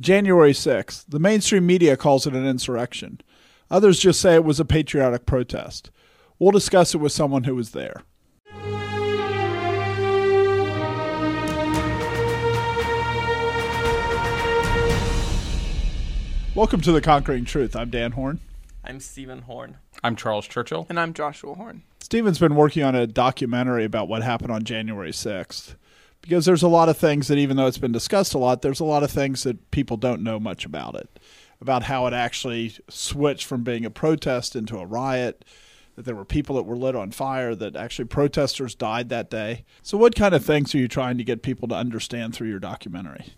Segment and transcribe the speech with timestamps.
[0.00, 1.04] January 6th.
[1.10, 3.20] The mainstream media calls it an insurrection.
[3.70, 5.90] Others just say it was a patriotic protest.
[6.38, 8.02] We'll discuss it with someone who was there.
[16.54, 17.76] Welcome to The Conquering Truth.
[17.76, 18.40] I'm Dan Horn.
[18.82, 19.76] I'm Stephen Horn.
[20.02, 20.86] I'm Charles Churchill.
[20.88, 21.82] And I'm Joshua Horn.
[22.00, 25.74] Stephen's been working on a documentary about what happened on January 6th
[26.22, 28.80] because there's a lot of things that, even though it's been discussed a lot, there's
[28.80, 31.18] a lot of things that people don't know much about it,
[31.60, 35.44] about how it actually switched from being a protest into a riot,
[35.96, 39.64] that there were people that were lit on fire, that actually protesters died that day.
[39.82, 42.60] So, what kind of things are you trying to get people to understand through your
[42.60, 43.34] documentary?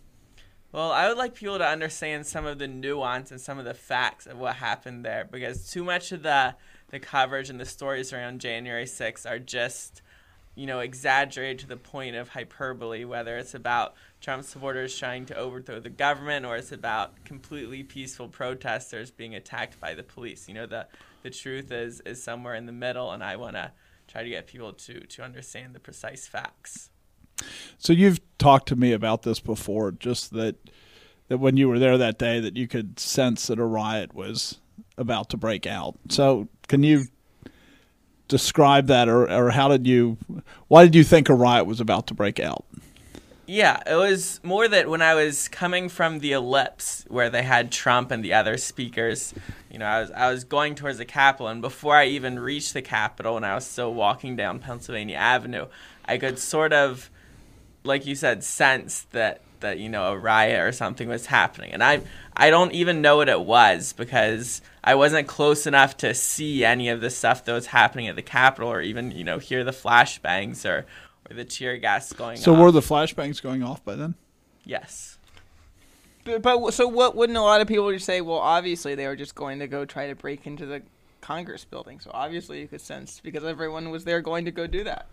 [0.72, 3.74] Well, I would like people to understand some of the nuance and some of the
[3.74, 6.54] facts of what happened there because too much of the
[6.88, 10.02] the coverage and the stories around January 6th are just
[10.54, 15.36] you know, exaggerated to the point of hyperbole, whether it's about Trump supporters trying to
[15.36, 20.48] overthrow the government or it's about completely peaceful protesters being attacked by the police.
[20.48, 20.86] You know, the,
[21.22, 23.72] the truth is, is somewhere in the middle, and I want to
[24.08, 26.90] try to get people to, to understand the precise facts.
[27.78, 30.56] So you've talked to me about this before, just that
[31.28, 34.60] that when you were there that day that you could sense that a riot was
[34.98, 35.96] about to break out.
[36.10, 37.04] So can you
[38.32, 40.16] describe that, or, or how did you,
[40.68, 42.64] why did you think a riot was about to break out?
[43.46, 47.70] Yeah, it was more that when I was coming from the ellipse where they had
[47.70, 49.34] Trump and the other speakers,
[49.70, 52.72] you know, I was I was going towards the Capitol, and before I even reached
[52.72, 55.66] the Capitol, and I was still walking down Pennsylvania Avenue,
[56.06, 57.10] I could sort of,
[57.84, 61.82] like you said, sense that that you know a riot or something was happening, and
[61.82, 62.00] I
[62.36, 66.88] I don't even know what it was because I wasn't close enough to see any
[66.88, 69.70] of the stuff that was happening at the Capitol or even you know hear the
[69.70, 70.86] flashbangs or
[71.30, 72.38] or the tear gas going.
[72.38, 72.44] Off.
[72.44, 72.60] So off.
[72.60, 74.14] were the flashbangs going off by then?
[74.64, 75.18] Yes.
[76.24, 77.16] But, but so what?
[77.16, 78.20] Wouldn't a lot of people just say?
[78.20, 80.82] Well, obviously they were just going to go try to break into the
[81.20, 82.00] Congress building.
[82.00, 85.06] So obviously you could sense because everyone was there going to go do that.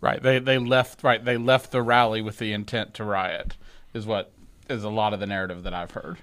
[0.00, 0.22] Right.
[0.22, 1.24] They they left right.
[1.24, 3.56] They left the rally with the intent to riot.
[3.94, 4.32] Is what
[4.70, 6.18] is a lot of the narrative that I've heard.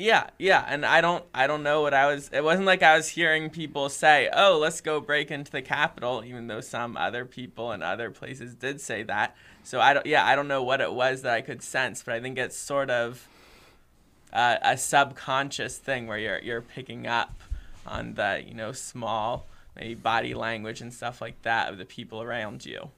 [0.00, 2.96] Yeah, yeah, and I don't I don't know what I was it wasn't like I
[2.96, 7.24] was hearing people say, "Oh, let's go break into the Capitol," even though some other
[7.24, 9.36] people in other places did say that.
[9.64, 12.14] So I don't yeah, I don't know what it was that I could sense, but
[12.14, 13.26] I think it's sort of
[14.32, 17.42] uh, a subconscious thing where you're you're picking up
[17.84, 22.22] on the, you know, small maybe body language and stuff like that of the people
[22.22, 22.90] around you.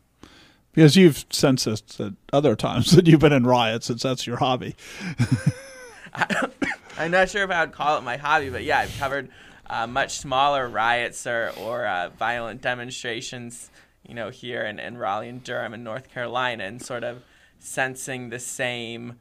[0.73, 4.37] Because you've sensed this at other times that you've been in riots, since that's your
[4.37, 4.77] hobby.
[6.99, 9.31] I'm not sure if I would call it my hobby, but yeah, I've covered
[9.69, 13.71] uh, much smaller riots or, or uh, violent demonstrations,
[14.07, 17.23] you know, here in, in Raleigh and Durham and North Carolina, and sort of
[17.59, 19.19] sensing the same.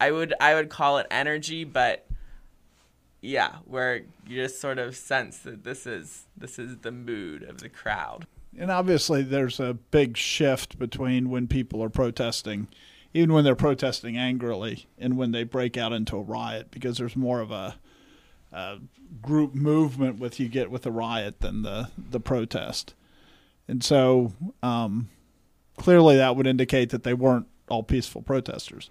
[0.00, 2.06] I would I would call it energy, but
[3.20, 7.60] yeah, where you just sort of sense that this is this is the mood of
[7.60, 8.26] the crowd.
[8.58, 12.68] And obviously, there's a big shift between when people are protesting
[13.16, 17.16] even when they're protesting angrily and when they break out into a riot because there's
[17.16, 17.76] more of a,
[18.52, 18.78] a
[19.22, 22.94] group movement with you get with the riot than the the protest.
[23.66, 24.32] And so
[24.62, 25.08] um,
[25.78, 28.90] clearly that would indicate that they weren't all peaceful protesters.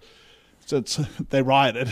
[0.66, 0.96] Since
[1.30, 1.88] they rioted.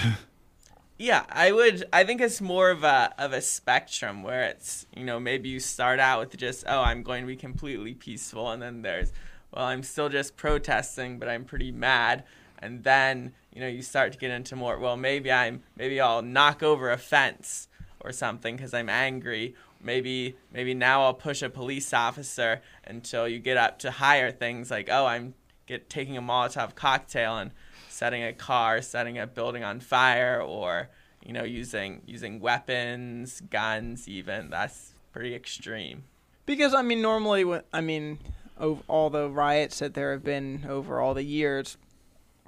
[0.96, 5.04] Yeah i would i think it's more of a of a spectrum where it's you
[5.04, 8.62] know maybe you start out with just oh i'm going to be completely peaceful and
[8.62, 9.12] then there's
[9.54, 12.24] well, I'm still just protesting, but I'm pretty mad.
[12.58, 16.22] And then, you know, you start to get into more, well, maybe I'm, maybe I'll
[16.22, 17.68] knock over a fence
[18.00, 19.54] or something because I'm angry.
[19.80, 24.70] Maybe, maybe now I'll push a police officer until you get up to higher things
[24.70, 25.34] like, oh, I'm
[25.66, 27.50] get taking a Molotov cocktail and
[27.88, 30.88] setting a car, setting a building on fire, or
[31.24, 34.50] you know, using using weapons, guns, even.
[34.50, 36.04] That's pretty extreme.
[36.46, 38.18] Because I mean, normally, I mean,
[38.56, 41.76] of all the riots that there have been over all the years,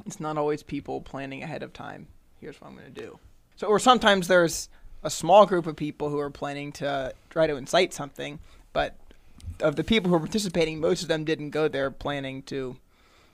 [0.04, 2.06] it's not always people planning ahead of time.
[2.40, 3.18] Here's what I'm going to do.
[3.56, 4.68] So, or sometimes there's
[5.02, 8.38] a small group of people who are planning to try to incite something,
[8.72, 8.96] but
[9.60, 12.76] of the people who are participating, most of them didn't go there planning to,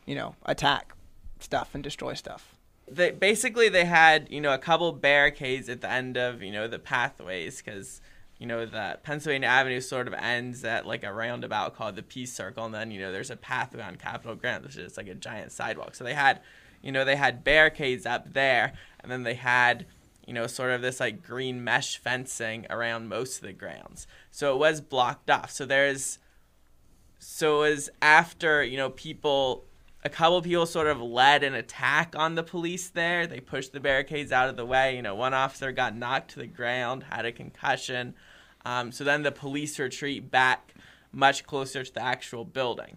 [0.06, 0.94] you know, attack
[1.40, 2.54] stuff and destroy stuff.
[2.88, 6.68] They basically they had you know a couple barricades at the end of you know
[6.68, 8.00] the pathways because
[8.42, 12.32] you know, the Pennsylvania Avenue sort of ends at like a roundabout called the Peace
[12.32, 15.14] Circle, and then you know there's a pathway on Capitol Grounds, which is like a
[15.14, 15.94] giant sidewalk.
[15.94, 16.40] So they had,
[16.82, 19.86] you know, they had barricades up there, and then they had,
[20.26, 24.08] you know, sort of this like green mesh fencing around most of the grounds.
[24.32, 25.52] So it was blocked off.
[25.52, 26.18] So there's,
[27.20, 29.66] so it was after you know people
[30.04, 33.24] a couple people sort of led an attack on the police there.
[33.24, 34.96] They pushed the barricades out of the way.
[34.96, 38.16] You know, one officer got knocked to the ground, had a concussion.
[38.64, 40.74] Um, so then the police retreat back
[41.12, 42.96] much closer to the actual building.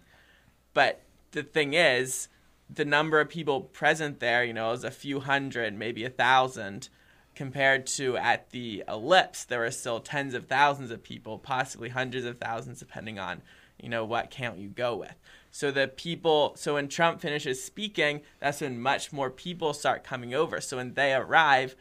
[0.74, 1.02] But
[1.32, 2.28] the thing is,
[2.68, 6.88] the number of people present there, you know, is a few hundred, maybe a thousand,
[7.34, 12.24] compared to at the ellipse, there were still tens of thousands of people, possibly hundreds
[12.24, 13.42] of thousands, depending on,
[13.80, 15.14] you know, what count you go with.
[15.50, 20.34] So the people, so when Trump finishes speaking, that's when much more people start coming
[20.34, 20.60] over.
[20.60, 21.76] So when they arrive,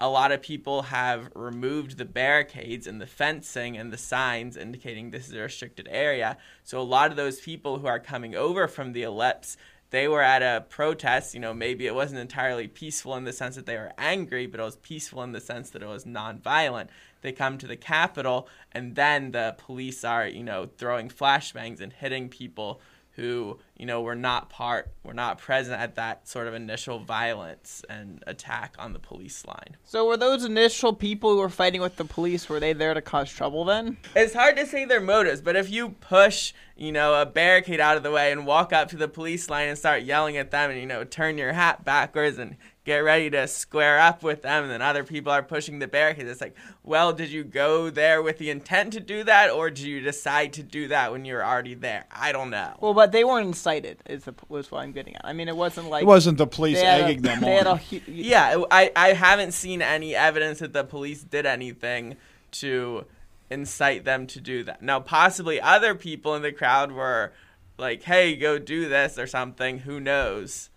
[0.00, 5.10] a lot of people have removed the barricades and the fencing and the signs indicating
[5.10, 6.36] this is a restricted area.
[6.62, 9.56] So a lot of those people who are coming over from the ellipse
[9.90, 11.34] they were at a protest.
[11.34, 14.60] You know, maybe it wasn't entirely peaceful in the sense that they were angry, but
[14.60, 16.88] it was peaceful in the sense that it was nonviolent.
[17.20, 21.92] They come to the Capitol, and then the police are, you know, throwing flashbangs and
[21.92, 22.80] hitting people
[23.18, 27.84] who you know were not part were not present at that sort of initial violence
[27.90, 29.76] and attack on the police line.
[29.84, 33.02] So were those initial people who were fighting with the police were they there to
[33.02, 33.96] cause trouble then?
[34.14, 37.96] It's hard to say their motives, but if you push, you know, a barricade out
[37.96, 40.70] of the way and walk up to the police line and start yelling at them
[40.70, 42.56] and you know, turn your hat backwards and
[42.88, 46.30] get ready to square up with them and then other people are pushing the barricades
[46.30, 49.84] it's like well did you go there with the intent to do that or did
[49.84, 53.12] you decide to do that when you were already there i don't know Well, but
[53.12, 53.98] they weren't incited.
[54.06, 55.20] Is the, was what I'm getting at.
[55.24, 57.58] I mean, it wasn't like It wasn't the police they had a- egging them they
[57.58, 57.78] a on.
[57.78, 62.16] hu- yeah I, I haven't seen any evidence that the police did anything
[62.62, 63.04] to
[63.50, 67.32] incite them to do that now possibly other people in the crowd were
[67.76, 70.70] like hey go do this or something who knows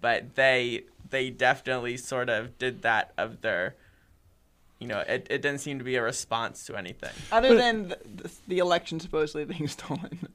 [0.00, 3.74] but they they definitely sort of did that of their
[4.78, 7.88] you know it, it didn't seem to be a response to anything Other But- than
[7.88, 10.28] the, the, the election supposedly being stolen.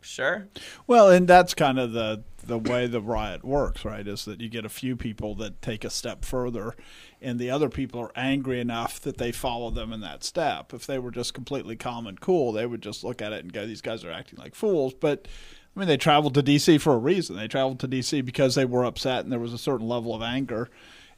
[0.00, 0.48] sure
[0.86, 4.06] Well, and that's kind of the the way the riot works, right?
[4.08, 6.74] Is that you get a few people that take a step further,
[7.20, 10.72] and the other people are angry enough that they follow them in that step.
[10.72, 13.52] If they were just completely calm and cool, they would just look at it and
[13.52, 15.28] go, "These guys are acting like fools." But
[15.78, 16.78] I mean, they traveled to D.C.
[16.78, 17.36] for a reason.
[17.36, 18.22] They traveled to D.C.
[18.22, 20.68] because they were upset and there was a certain level of anger,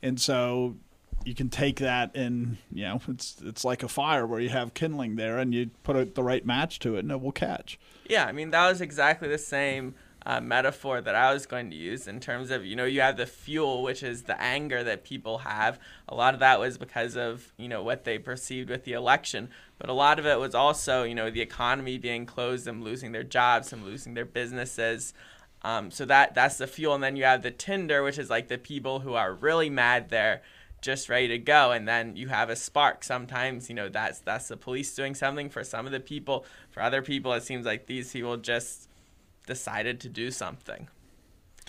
[0.03, 0.77] and so
[1.25, 4.75] you can take that and you know it's it's like a fire where you have
[4.75, 7.79] kindling there and you put a, the right match to it and it will catch.
[8.07, 9.95] Yeah, I mean that was exactly the same
[10.27, 13.17] uh, metaphor that I was going to use in terms of you know you have
[13.17, 15.79] the fuel, which is the anger that people have.
[16.09, 19.51] A lot of that was because of you know what they perceived with the election,
[19.79, 23.13] but a lot of it was also you know the economy being closed, them losing
[23.13, 25.15] their jobs, them losing their businesses.
[25.63, 28.49] Um, so that that's the fuel, and then you have the tinder, which is like
[28.49, 30.43] the people who are really mad there
[30.83, 31.73] just ready to go.
[31.73, 33.05] And then you have a spark.
[33.05, 36.45] Sometimes you know that's that's the police doing something for some of the people.
[36.71, 38.90] For other people it seems like these people just
[39.51, 40.89] decided to do something.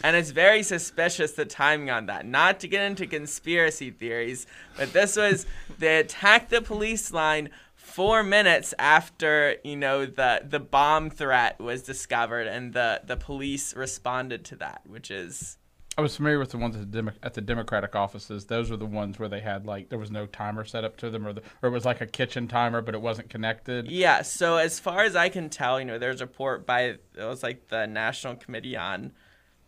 [0.04, 2.26] And it's very suspicious the timing on that.
[2.26, 4.48] Not to get into conspiracy theories
[4.78, 5.46] but this was
[5.80, 11.82] they attacked the police line four minutes after you know the the bomb threat was
[11.84, 15.58] discovered and the the police responded to that which is
[15.98, 18.46] I was familiar with the ones at the, Demo- at the Democratic offices.
[18.46, 21.10] Those were the ones where they had like there was no timer set up to
[21.10, 23.92] them, or the, or it was like a kitchen timer, but it wasn't connected.
[23.92, 27.02] Yeah, so as far as I can tell, you know, there's a report by it
[27.18, 29.12] was like the National Committee on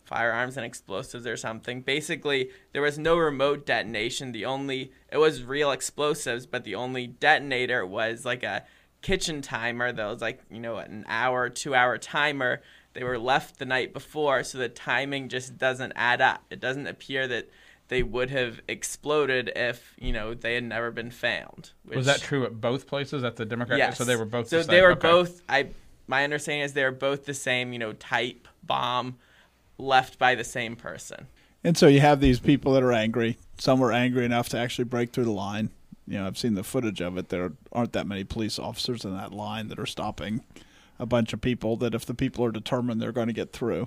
[0.04, 1.82] Firearms and Explosives or something.
[1.82, 4.32] Basically, there was no remote detonation.
[4.32, 8.64] The only it was real explosives, but the only detonator was like a
[9.02, 12.62] kitchen timer that was like, you know, an hour, 2-hour timer.
[12.94, 16.42] They were left the night before, so the timing just doesn't add up.
[16.50, 17.50] It doesn't appear that
[17.88, 21.72] they would have exploded if, you know, they had never been found.
[21.84, 23.78] Was that true at both places at the Democratic?
[23.84, 23.98] Yes.
[23.98, 24.48] So they were both.
[24.48, 24.70] So the same.
[24.70, 25.08] they were Okay.
[25.08, 25.42] both.
[25.48, 25.66] I
[26.06, 27.72] my understanding is they were both the same.
[27.72, 29.16] You know, type bomb
[29.76, 31.26] left by the same person.
[31.64, 33.38] And so you have these people that are angry.
[33.58, 35.70] Some are angry enough to actually break through the line.
[36.06, 37.30] You know, I've seen the footage of it.
[37.30, 40.44] There aren't that many police officers in that line that are stopping
[41.04, 41.76] a bunch of people.
[41.76, 43.86] That if the people are determined they're going to get through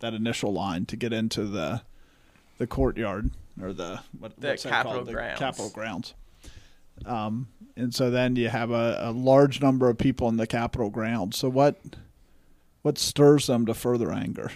[0.00, 1.82] that initial line to get into the
[2.58, 3.30] the courtyard
[3.62, 5.08] or the what, The what's that called?
[5.08, 5.38] grounds.
[5.38, 6.14] The Capitol grounds.
[7.04, 10.90] Um, and so then you have a, a large number of people in the Capitol
[10.90, 11.36] grounds.
[11.36, 11.76] So what
[12.82, 14.50] what stirs them to further anger?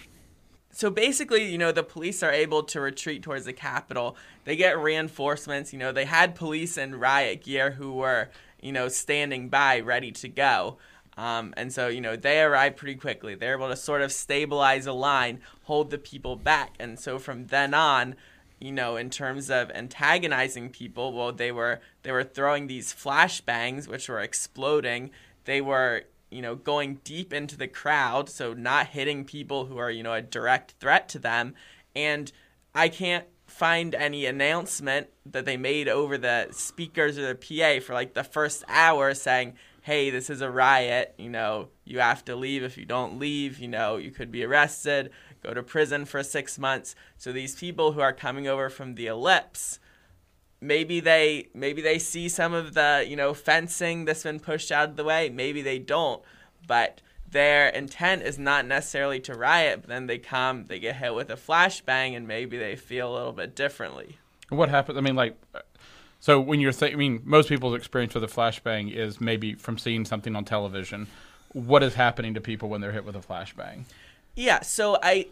[0.73, 4.15] So basically, you know, the police are able to retreat towards the Capitol.
[4.45, 5.73] They get reinforcements.
[5.73, 8.29] You know, they had police in riot gear who were,
[8.61, 10.77] you know, standing by, ready to go.
[11.17, 13.35] Um, and so, you know, they arrive pretty quickly.
[13.35, 16.75] They're able to sort of stabilize a line, hold the people back.
[16.79, 18.15] And so from then on,
[18.59, 23.87] you know, in terms of antagonizing people, well, they were they were throwing these flashbangs,
[23.87, 25.11] which were exploding.
[25.45, 29.91] They were you know, going deep into the crowd, so not hitting people who are,
[29.91, 31.53] you know, a direct threat to them.
[31.93, 32.31] And
[32.73, 37.93] I can't find any announcement that they made over the speakers or the PA for
[37.93, 41.13] like the first hour saying, hey, this is a riot.
[41.17, 42.63] You know, you have to leave.
[42.63, 45.11] If you don't leave, you know, you could be arrested,
[45.43, 46.95] go to prison for six months.
[47.17, 49.79] So these people who are coming over from the ellipse,
[50.59, 54.89] maybe they maybe they see some of the you know fencing that's been pushed out
[54.89, 56.21] of the way maybe they don't
[56.67, 61.15] but their intent is not necessarily to riot but then they come they get hit
[61.15, 64.19] with a flashbang and maybe they feel a little bit differently
[64.51, 64.97] What happens?
[64.97, 65.37] I mean, like,
[66.21, 69.77] so when you're, th- I mean, most people's experience with a flashbang is maybe from
[69.77, 71.07] seeing something on television.
[71.51, 73.83] What is happening to people when they're hit with a flashbang?
[74.35, 75.27] yeah so i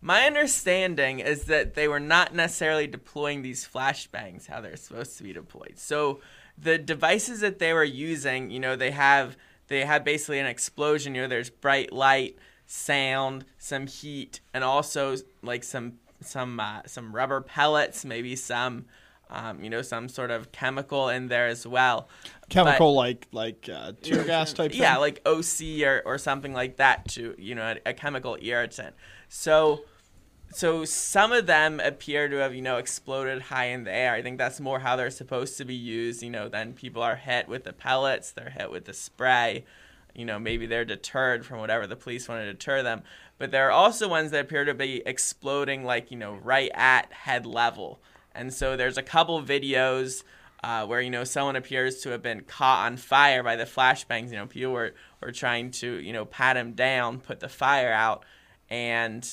[0.00, 5.22] my understanding is that they were not necessarily deploying these flashbangs how they're supposed to
[5.22, 6.20] be deployed so
[6.56, 9.36] the devices that they were using you know they have
[9.68, 15.16] they have basically an explosion you know there's bright light sound some heat and also
[15.42, 18.84] like some some uh, some rubber pellets maybe some
[19.30, 22.08] um, you know some sort of chemical in there as well
[22.50, 24.72] Chemical like like uh, tear gas type.
[24.72, 24.80] Thing.
[24.80, 25.00] Yeah, thing?
[25.00, 28.94] like OC or, or something like that to you know a, a chemical irritant.
[29.28, 29.82] So
[30.52, 34.12] so some of them appear to have you know exploded high in the air.
[34.12, 36.24] I think that's more how they're supposed to be used.
[36.24, 39.64] You know, then people are hit with the pellets, they're hit with the spray.
[40.12, 43.02] You know, maybe they're deterred from whatever the police want to deter them.
[43.38, 47.12] But there are also ones that appear to be exploding like you know right at
[47.12, 48.00] head level.
[48.34, 50.22] And so there's a couple videos
[50.62, 54.30] uh, where you know someone appears to have been caught on fire by the flashbangs.
[54.30, 57.92] You know, people were, were trying to you know pat him down, put the fire
[57.92, 58.24] out,
[58.68, 59.26] and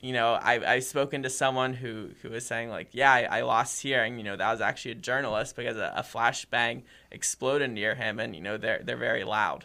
[0.00, 3.42] you know I I've spoken to someone who who was saying like, yeah, I, I
[3.42, 4.18] lost hearing.
[4.18, 8.34] You know, that was actually a journalist because a, a flashbang exploded near him, and
[8.34, 9.64] you know they're they're very loud.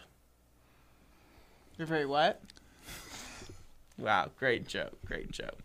[1.78, 2.40] You're very what?
[3.96, 5.63] Wow, great joke, great joke.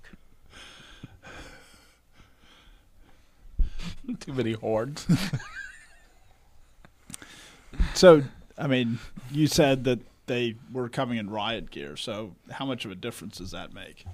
[4.20, 5.08] Too many hordes.
[7.94, 8.24] So
[8.58, 9.00] I mean,
[9.32, 11.96] you said that they were coming in riot gear.
[11.96, 14.06] So how much of a difference does that make?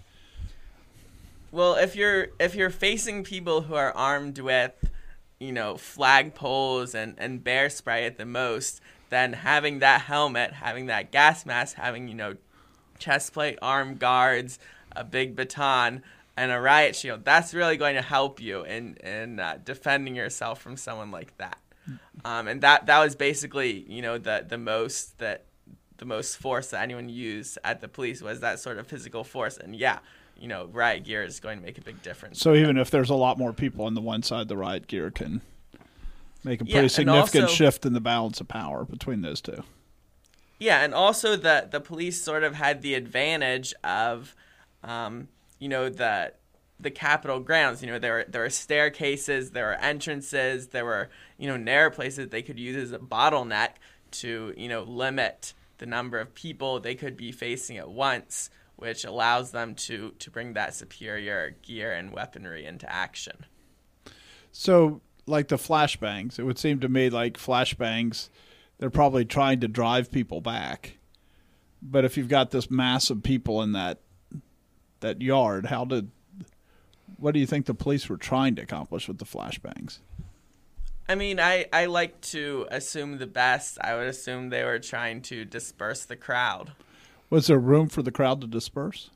[1.51, 4.73] Well, if you're if you're facing people who are armed with,
[5.39, 10.87] you know, flagpoles and and bear spray at the most, then having that helmet, having
[10.87, 12.35] that gas mask, having you know,
[12.99, 14.59] chest plate, arm guards,
[14.95, 16.03] a big baton,
[16.37, 20.61] and a riot shield, that's really going to help you in in uh, defending yourself
[20.61, 21.57] from someone like that.
[22.23, 25.45] Um, and that that was basically you know the the most that
[25.97, 29.57] the most force that anyone used at the police was that sort of physical force.
[29.57, 29.99] And yeah,
[30.37, 32.39] you know, riot gear is going to make a big difference.
[32.39, 35.11] So even if there's a lot more people on the one side, the riot gear
[35.11, 35.41] can
[36.43, 39.63] make a pretty and significant also- shift in the balance of power between those two.
[40.59, 44.35] Yeah, and also the the police sort of had the advantage of,
[44.83, 45.27] um,
[45.65, 46.31] you know, the
[46.79, 47.81] the Capitol grounds.
[47.81, 52.29] You know, there there were staircases, there were entrances, there were you know narrow places
[52.29, 53.69] they could use as a bottleneck
[54.11, 59.05] to you know limit the number of people they could be facing at once, which
[59.05, 63.47] allows them to to bring that superior gear and weaponry into action.
[64.51, 68.29] So like the flashbangs, it would seem to me like flashbangs,
[68.77, 70.99] they're probably trying to drive people back.
[71.81, 74.01] But if you've got this mass of people in that
[75.05, 76.09] that yard, how did
[77.17, 79.99] what do you think the police were trying to accomplish with the flashbangs?
[81.07, 83.77] I mean, I, I like to assume the best.
[83.79, 86.71] I would assume they were trying to disperse the crowd.
[87.29, 89.11] Was there room for the crowd to disperse?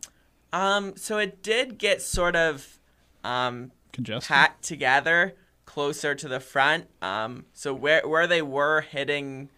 [0.54, 2.80] Um, so it did get sort of
[3.24, 4.28] um, Congested.
[4.28, 5.34] packed together
[5.66, 6.86] closer to the front.
[7.02, 9.50] Um, so where where they were hitting,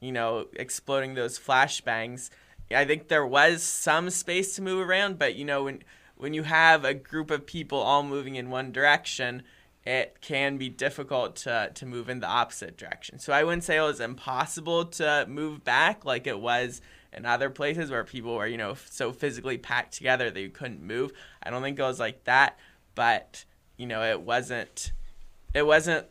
[0.00, 2.30] you know, exploding those flashbangs,
[2.72, 5.18] I think there was some space to move around.
[5.18, 5.82] But you know, when
[6.16, 9.42] when you have a group of people all moving in one direction,
[9.84, 13.18] it can be difficult to to move in the opposite direction.
[13.18, 16.80] So I wouldn't say it was impossible to move back like it was
[17.12, 20.82] in other places where people were, you know, so physically packed together that you couldn't
[20.82, 21.12] move.
[21.42, 22.58] I don't think it was like that,
[22.94, 23.44] but
[23.76, 24.92] you know, it wasn't
[25.54, 26.06] it wasn't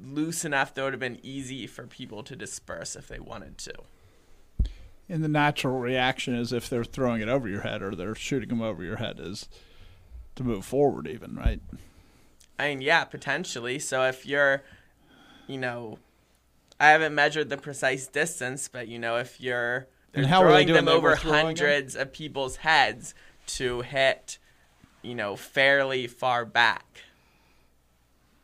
[0.00, 3.58] loose enough that it would have been easy for people to disperse if they wanted
[3.58, 3.72] to.
[5.12, 8.48] And the natural reaction is if they're throwing it over your head or they're shooting
[8.48, 9.46] them over your head is
[10.36, 11.60] to move forward even, right?
[12.58, 13.78] I mean, yeah, potentially.
[13.78, 14.62] So if you're,
[15.46, 15.98] you know,
[16.80, 20.68] I haven't measured the precise distance, but you know, if you're And they're they throwing
[20.72, 21.46] them They over throwing them?
[21.46, 23.14] hundreds of people's heads
[23.48, 24.38] to hit,
[25.02, 27.02] you know, fairly far back.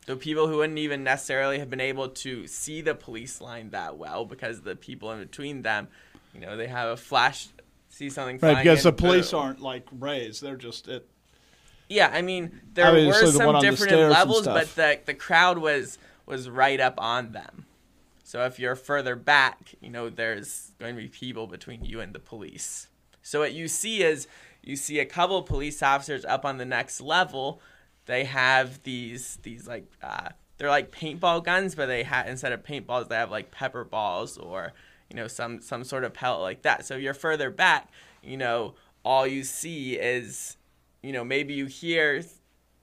[0.06, 3.96] So people who wouldn't even necessarily have been able to see the police line that
[3.96, 5.88] well because the people in between them,
[6.40, 7.48] you know, they have a flash,
[7.88, 11.08] see something Right, because in, the police aren't like raised; they're just it.
[11.88, 15.58] Yeah, I mean, there were the some the different and levels, but the the crowd
[15.58, 17.64] was was right up on them.
[18.22, 22.12] So if you're further back, you know, there's going to be people between you and
[22.12, 22.88] the police.
[23.22, 24.28] So what you see is
[24.62, 27.62] you see a couple police officers up on the next level.
[28.04, 30.28] They have these these like uh,
[30.58, 34.36] they're like paintball guns, but they have instead of paintballs, they have like pepper balls
[34.36, 34.74] or
[35.10, 36.86] you know some some sort of pellet like that.
[36.86, 37.90] So if you're further back,
[38.22, 38.74] you know,
[39.04, 40.56] all you see is
[41.02, 42.22] you know maybe you hear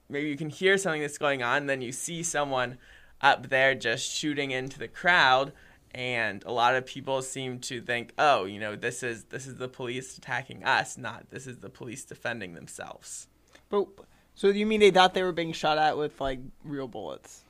[0.08, 2.78] maybe you can hear something that's going on then you see someone
[3.20, 5.52] up there just shooting into the crowd
[5.94, 9.56] and a lot of people seem to think oh you know this is this is
[9.56, 13.28] the police attacking us not this is the police defending themselves
[13.68, 13.86] But
[14.34, 17.42] so you mean they thought they were being shot at with like real bullets?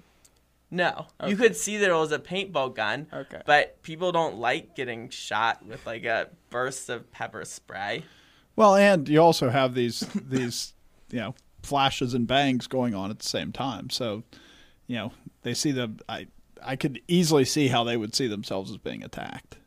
[0.70, 3.40] No you could see that it was a paintball gun Okay.
[3.46, 8.02] but people don't like getting shot with like a burst of pepper spray
[8.56, 10.72] Well, and you also have these these
[11.10, 13.90] you know flashes and bangs going on at the same time.
[13.90, 14.22] So,
[14.86, 16.26] you know, they see the I
[16.64, 19.58] I could easily see how they would see themselves as being attacked.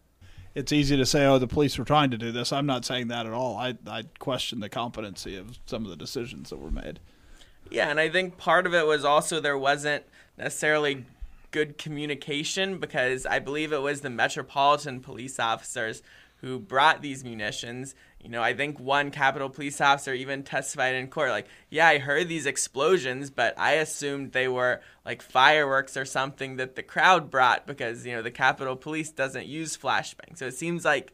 [0.55, 3.09] It's easy to say, "Oh, the police were trying to do this." I'm not saying
[3.09, 3.55] that at all.
[3.57, 6.99] I I question the competency of some of the decisions that were made.
[7.69, 10.03] Yeah, and I think part of it was also there wasn't
[10.39, 11.05] necessarily
[11.51, 16.01] good communication because I believe it was the Metropolitan police officers
[16.41, 17.95] who brought these munitions.
[18.21, 21.97] You know, I think one Capitol police officer even testified in court, like, yeah, I
[21.97, 27.29] heard these explosions, but I assumed they were like fireworks or something that the crowd
[27.29, 30.37] brought because, you know, the Capitol police doesn't use flashbang.
[30.37, 31.13] So it seems like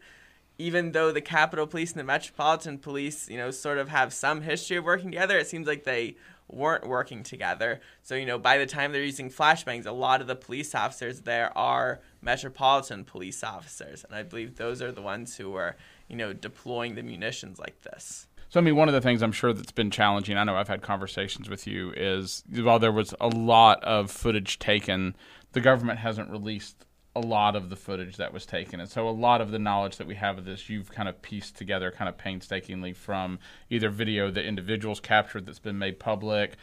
[0.57, 4.41] even though the Capitol Police and the Metropolitan Police, you know, sort of have some
[4.41, 6.15] history of working together, it seems like they
[6.55, 7.81] weren't working together.
[8.01, 11.21] So, you know, by the time they're using flashbangs, a lot of the police officers
[11.21, 14.03] there are Metropolitan Police officers.
[14.03, 15.75] And I believe those are the ones who were,
[16.07, 18.27] you know, deploying the munitions like this.
[18.49, 20.37] So I mean, one of the things I'm sure that's been challenging.
[20.37, 24.59] I know I've had conversations with you is while there was a lot of footage
[24.59, 25.15] taken,
[25.51, 26.85] the government hasn't released
[27.15, 29.97] a lot of the footage that was taken, and so a lot of the knowledge
[29.97, 33.89] that we have of this, you've kind of pieced together, kind of painstakingly from either
[33.89, 36.55] video that individuals captured that's been made public,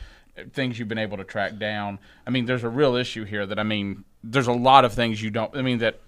[0.53, 1.99] things you've been able to track down.
[2.27, 5.23] I mean, there's a real issue here that I mean, there's a lot of things
[5.23, 5.57] you don't.
[5.57, 6.01] I mean that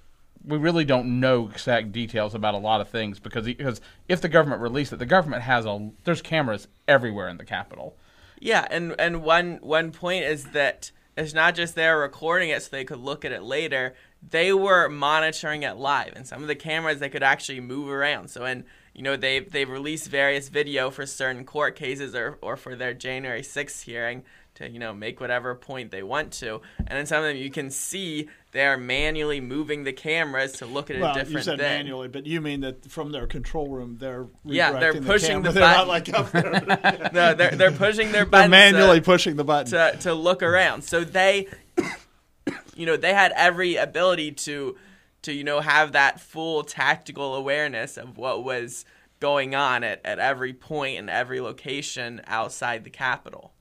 [0.45, 4.29] we really don't know exact details about a lot of things because because if the
[4.29, 7.97] government released it, the government has a there's cameras everywhere in the Capitol.
[8.41, 12.69] Yeah, and and one one point is that it's not just they're recording it so
[12.71, 13.95] they could look at it later.
[14.29, 18.29] They were monitoring it live, and some of the cameras they could actually move around.
[18.29, 22.57] So, and you know they've they've released various video for certain court cases or or
[22.57, 24.25] for their January 6th hearing
[24.55, 26.63] to you know make whatever point they want to.
[26.87, 30.67] And in some of them you can see they are manually moving the cameras to
[30.67, 31.67] look at a Well, different you said thing.
[31.69, 35.61] manually, but you mean that from their control room, they're Yeah, they're pushing the, the
[35.61, 35.87] camera.
[36.33, 36.63] They're not button.
[36.63, 37.11] like up there.
[37.13, 39.71] No, they're they're pushing their they're uh, manually to- pushing the button.
[39.73, 40.83] to to look around.
[40.85, 41.49] So they,
[42.75, 44.77] you know, they had every ability to
[45.23, 48.85] to you know have that full tactical awareness of what was
[49.21, 53.53] going on at, at every point and every location outside the Capitol.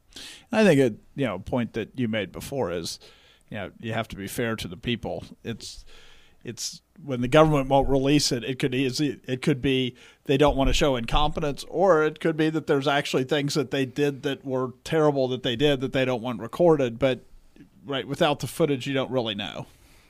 [0.52, 3.00] I think a you know point that you made before is,
[3.54, 5.24] you know, you have to be fair to the people.
[5.44, 5.86] It's
[6.44, 10.58] it's when the government won't release it, it could easy it could be they don't
[10.58, 14.24] want to show incompetence, or it could be that there's actually things that they did
[14.24, 16.98] that were terrible that they did that they don't want recorded.
[16.98, 17.26] But
[17.86, 19.68] right, without the footage, you don't really know.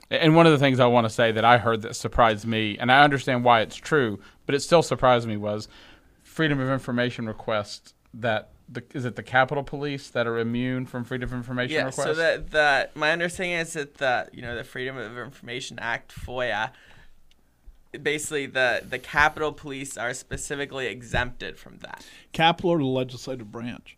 [0.10, 2.78] And one of the things I want to say that I heard that surprised me,
[2.78, 5.68] and I understand why it's true, but it still surprised me was
[6.24, 11.04] freedom of information requests that the, is it the Capitol Police that are immune from
[11.04, 11.86] freedom of information Yeah.
[11.86, 12.06] requests?
[12.08, 16.14] So that the my understanding is that the you know the Freedom of Information Act
[16.16, 16.72] FOIA.
[18.02, 22.04] Basically, the the Capitol Police are specifically exempted from that.
[22.32, 23.98] Capitol or the legislative branch?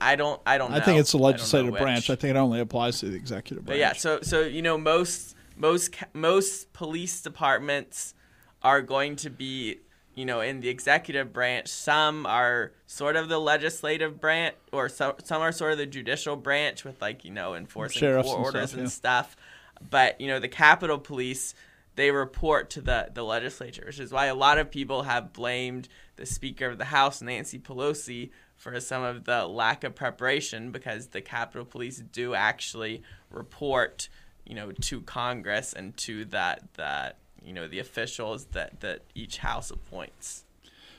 [0.00, 0.40] I don't.
[0.46, 0.72] I don't.
[0.72, 1.82] I think it's the I don't know legislative which.
[1.82, 2.08] branch.
[2.10, 3.80] I think it only applies to the executive But branch.
[3.80, 8.14] yeah, so so you know most most most police departments
[8.62, 9.80] are going to be
[10.14, 11.68] you know in the executive branch.
[11.68, 16.36] Some are sort of the legislative branch, or so, some are sort of the judicial
[16.36, 18.90] branch with like you know enforcing Sheriffs court and orders stuff, and yeah.
[18.90, 19.36] stuff.
[19.90, 21.54] But you know the Capitol Police
[21.96, 25.88] they report to the the legislature, which is why a lot of people have blamed
[26.16, 31.08] the Speaker of the House, Nancy Pelosi, for some of the lack of preparation because
[31.08, 34.08] the Capitol Police do actually report,
[34.44, 39.38] you know, to Congress and to that that you know the officials that that each
[39.38, 40.44] house appoints.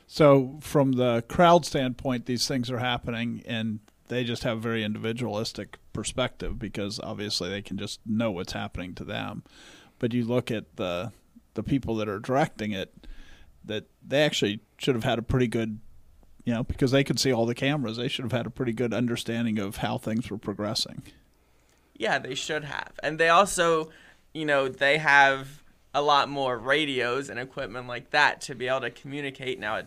[0.08, 4.84] So, from the crowd standpoint, these things are happening, and they just have a very
[4.84, 9.42] individualistic perspective because obviously they can just know what's happening to them.
[9.98, 11.12] But you look at the
[11.54, 13.06] the people that are directing it
[13.64, 15.80] that they actually should have had a pretty good
[16.44, 18.72] you know because they could see all the cameras they should have had a pretty
[18.74, 21.02] good understanding of how things were progressing
[21.98, 22.92] Yeah, they should have.
[23.02, 23.90] And they also,
[24.34, 25.62] you know, they have
[25.96, 29.58] a lot more radios and equipment like that to be able to communicate.
[29.58, 29.80] Now,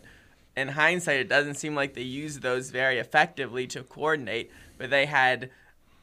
[0.57, 5.05] in hindsight, it doesn't seem like they used those very effectively to coordinate, but they
[5.05, 5.51] had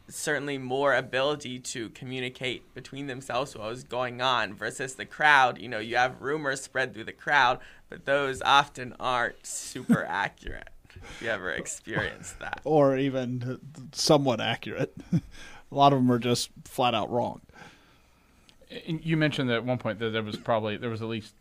[0.09, 5.59] certainly more ability to communicate between themselves what was going on versus the crowd.
[5.59, 7.59] You know, you have rumors spread through the crowd,
[7.91, 10.69] but those often aren't super accurate.
[10.95, 12.61] If you ever experienced that.
[12.63, 13.61] or even
[13.93, 14.95] somewhat accurate
[15.71, 17.41] a lot of them are just flat out wrong
[18.71, 21.35] You mentioned that at one point that there was probably there was at least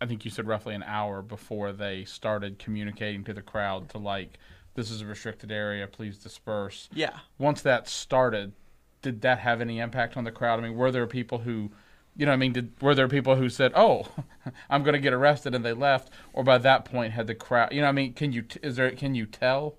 [0.00, 3.98] I think you said roughly an hour before they started communicating to the crowd to
[3.98, 4.38] like
[4.74, 6.90] this is a restricted area, please disperse.
[6.92, 7.18] Yeah.
[7.38, 8.52] Once that started,
[9.00, 10.58] did that have any impact on the crowd?
[10.58, 11.70] I mean, were there people who
[12.16, 14.06] you know, what I mean, did were there people who said, "Oh,
[14.70, 17.72] I'm going to get arrested," and they left, or by that point had the crowd?
[17.72, 19.76] You know, what I mean, can you t- is there can you tell?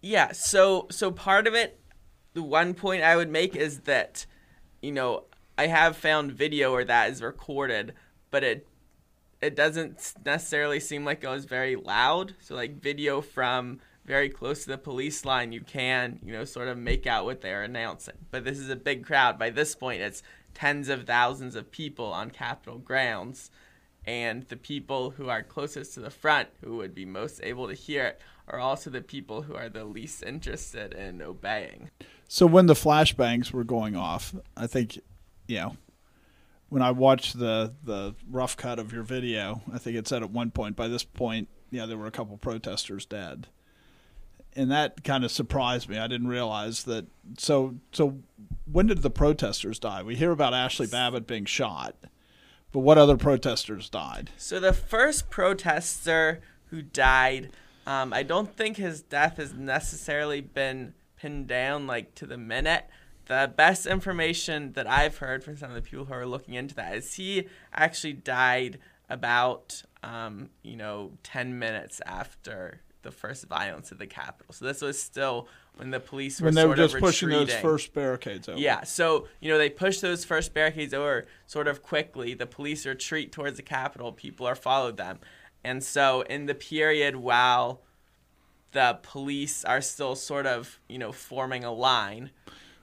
[0.00, 1.78] Yeah, so so part of it,
[2.34, 4.26] the one point I would make is that,
[4.82, 5.24] you know,
[5.58, 7.94] I have found video where that is recorded,
[8.30, 8.66] but it
[9.40, 12.34] it doesn't necessarily seem like it was very loud.
[12.40, 16.68] So like video from very close to the police line, you can you know sort
[16.68, 18.16] of make out what they're announcing.
[18.30, 19.38] But this is a big crowd.
[19.38, 20.22] By this point, it's
[20.54, 23.50] tens of thousands of people on Capitol grounds.
[24.06, 27.74] And the people who are closest to the front, who would be most able to
[27.74, 31.90] hear it, are also the people who are the least interested in obeying.
[32.32, 35.00] So when the flashbangs were going off, I think,
[35.48, 35.76] you know,
[36.68, 40.30] when I watched the the rough cut of your video, I think it said at
[40.30, 43.48] one point by this point, yeah, there were a couple protesters dead,
[44.54, 45.98] and that kind of surprised me.
[45.98, 47.06] I didn't realize that.
[47.36, 48.20] So so
[48.70, 50.04] when did the protesters die?
[50.04, 51.96] We hear about Ashli Babbitt being shot,
[52.70, 54.30] but what other protesters died?
[54.36, 57.50] So the first protester who died,
[57.88, 62.86] um, I don't think his death has necessarily been pinned down like to the minute.
[63.26, 66.74] The best information that I've heard from some of the people who are looking into
[66.76, 68.78] that is he actually died
[69.08, 74.52] about um, you know 10 minutes after the first violence at the Capitol.
[74.52, 77.94] So this was still when the police were When they were just pushing those first
[77.94, 78.58] barricades over.
[78.58, 82.34] Yeah, so you know they push those first barricades over sort of quickly.
[82.34, 84.12] The police retreat towards the Capitol.
[84.12, 85.18] People are followed them,
[85.64, 87.82] and so in the period while
[88.72, 92.30] the police are still sort of you know forming a line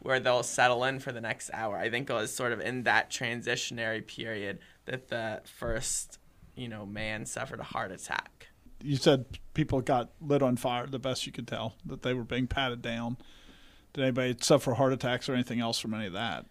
[0.01, 1.77] where they'll settle in for the next hour.
[1.77, 6.19] I think it was sort of in that transitionary period that the first
[6.55, 8.47] you know man suffered a heart attack.
[8.83, 10.87] You said people got lit on fire.
[10.87, 13.17] The best you could tell that they were being patted down.
[13.93, 16.45] Did anybody suffer heart attacks or anything else from any of that?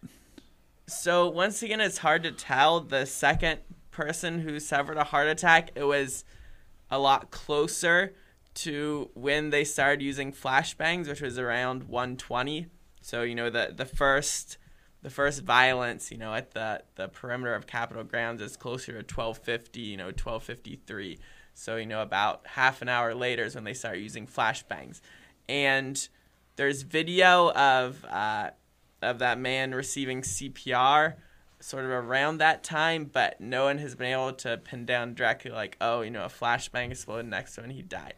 [0.89, 2.81] So once again, it's hard to tell.
[2.81, 6.25] The second person who suffered a heart attack, it was
[6.91, 8.15] a lot closer
[8.57, 12.67] to when they started using flashbangs, which was around 120.
[13.01, 14.59] So you know the the first
[15.03, 18.99] the first violence, you know, at the the perimeter of Capitol grounds is closer to
[18.99, 21.19] 1250, you know, 1253.
[21.55, 25.01] So you know about half an hour later is when they start using flashbangs,
[25.49, 26.09] and
[26.57, 28.51] there's video of uh,
[29.03, 31.15] of that man receiving CPR
[31.61, 35.51] sort of around that time, but no one has been able to pin down directly
[35.51, 38.15] like, oh, you know, a flashbang exploded next to him and he died.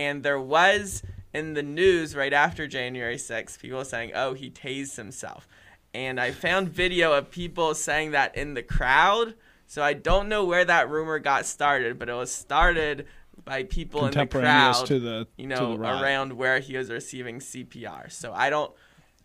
[0.00, 1.02] And there was
[1.34, 5.46] in the news right after January 6th, people saying, oh, he tased himself.
[5.92, 9.34] And I found video of people saying that in the crowd.
[9.66, 13.06] So I don't know where that rumor got started, but it was started
[13.44, 17.38] by people in the crowd to the you know the around where he was receiving
[17.38, 18.10] CPR.
[18.10, 18.72] So I don't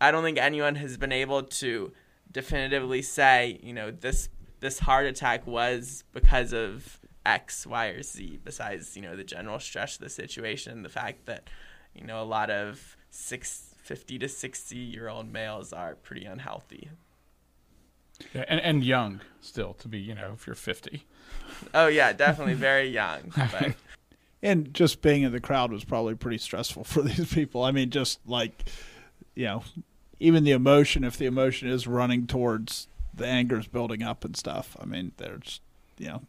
[0.00, 1.92] I don't think anyone has been able to
[2.30, 4.28] definitively say, you know, this
[4.60, 9.58] this heart attack was because of X, Y, or Z, besides, you know, the general
[9.58, 11.48] stress of the situation, the fact that,
[11.94, 16.90] you know, a lot of six, 50 to 60 year old males are pretty unhealthy.
[18.32, 21.04] Yeah, and and young still to be you know if you're 50.
[21.74, 23.32] Oh, yeah, definitely very young.
[23.52, 23.74] But
[24.42, 27.62] and just being in the crowd was probably pretty stressful for these people.
[27.62, 28.70] I mean, just like
[29.34, 29.64] you know,
[30.18, 34.76] even the emotion, if the emotion is running towards the anger's building up and stuff.
[34.80, 35.60] I mean, there's
[35.98, 36.22] you know,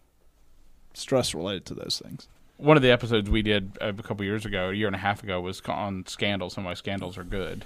[0.98, 2.28] stress related to those things.
[2.58, 5.00] One of the episodes we did uh, a couple years ago, a year and a
[5.00, 7.66] half ago, was on scandals and why scandals are good.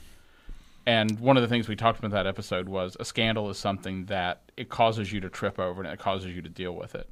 [0.86, 4.06] And one of the things we talked about that episode was a scandal is something
[4.06, 7.08] that it causes you to trip over and it causes you to deal with it.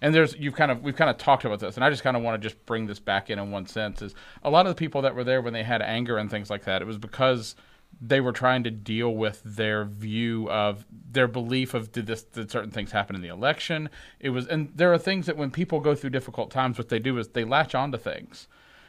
[0.00, 2.16] And there's you've kind of we've kind of talked about this, and I just kind
[2.16, 4.74] of want to just bring this back in in one sense is a lot of
[4.74, 6.82] the people that were there when they had anger and things like that.
[6.82, 7.54] It was because
[8.00, 12.50] they were trying to deal with their view of their belief of did this did
[12.50, 13.88] certain things happen in the election.
[14.20, 16.98] It was and there are things that when people go through difficult times, what they
[16.98, 18.48] do is they latch onto things.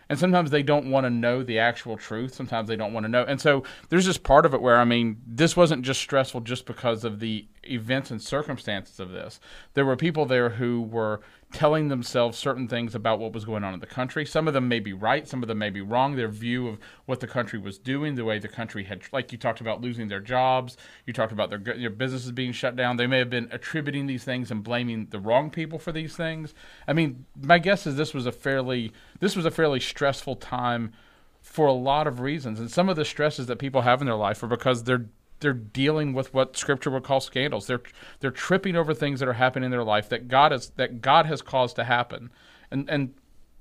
[0.09, 2.33] And sometimes they don't want to know the actual truth.
[2.33, 3.23] Sometimes they don't want to know.
[3.23, 6.65] And so there's just part of it where i mean this wasn't just stressful just
[6.65, 9.39] because of the events and circumstances of this.
[9.73, 11.21] There were people there who were
[11.53, 14.25] telling themselves certain things about what was going on in the country.
[14.25, 16.15] Some of them may be right some of them may be wrong.
[16.15, 19.37] Their view of what the country was doing the way the country had like you
[19.37, 22.97] talked about losing their jobs you talked about their, their businesses being shut down.
[22.97, 26.53] They may have been attributing these things and blaming the wrong people for these things.
[26.87, 30.91] I mean my guess is this was a fairly this was a fairly stressful time
[31.39, 32.59] for a lot of reasons.
[32.59, 35.05] And some of the stresses that people have in their life are because they're
[35.43, 37.67] they're dealing with what scripture would call scandals.
[37.67, 37.83] They're
[38.19, 41.27] they're tripping over things that are happening in their life that God has that God
[41.27, 42.31] has caused to happen.
[42.71, 43.13] And and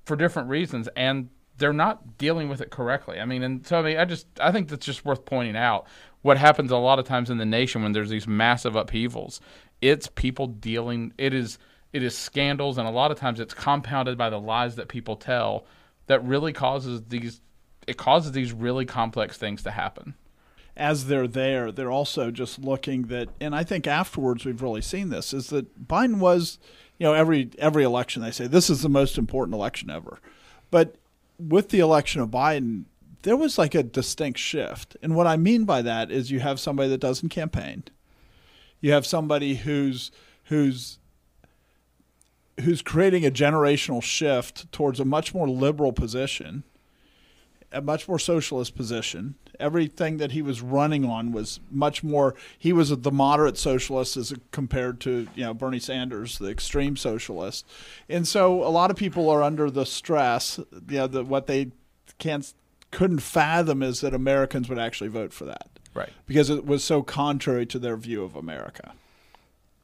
[0.06, 3.20] for different reasons and they're not dealing with it correctly.
[3.20, 5.86] I mean, and so I mean, I just I think that's just worth pointing out.
[6.22, 9.40] What happens a lot of times in the nation when there's these massive upheavals,
[9.80, 11.12] it's people dealing.
[11.18, 11.58] It is
[11.92, 15.16] it is scandals, and a lot of times it's compounded by the lies that people
[15.16, 15.66] tell
[16.06, 17.40] that really causes these
[17.86, 20.14] it causes these really complex things to happen.
[20.76, 25.10] As they're there, they're also just looking that, and I think afterwards we've really seen
[25.10, 26.58] this is that Biden was,
[26.98, 30.18] you know, every every election they say this is the most important election ever,
[30.70, 30.96] but
[31.38, 32.84] with the election of Biden,
[33.22, 36.58] there was like a distinct shift, and what I mean by that is you have
[36.58, 37.84] somebody that doesn't campaign,
[38.80, 40.10] you have somebody who's
[40.44, 40.98] who's
[42.60, 46.64] who's creating a generational shift towards a much more liberal position,
[47.72, 49.34] a much more socialist position.
[49.60, 52.34] Everything that he was running on was much more.
[52.58, 57.66] He was the moderate socialist as compared to you know Bernie Sanders, the extreme socialist,
[58.08, 60.58] and so a lot of people are under the stress.
[60.88, 61.68] You know, that what they
[62.18, 62.52] can't
[62.90, 66.10] couldn't fathom is that Americans would actually vote for that, right?
[66.26, 68.92] Because it was so contrary to their view of America.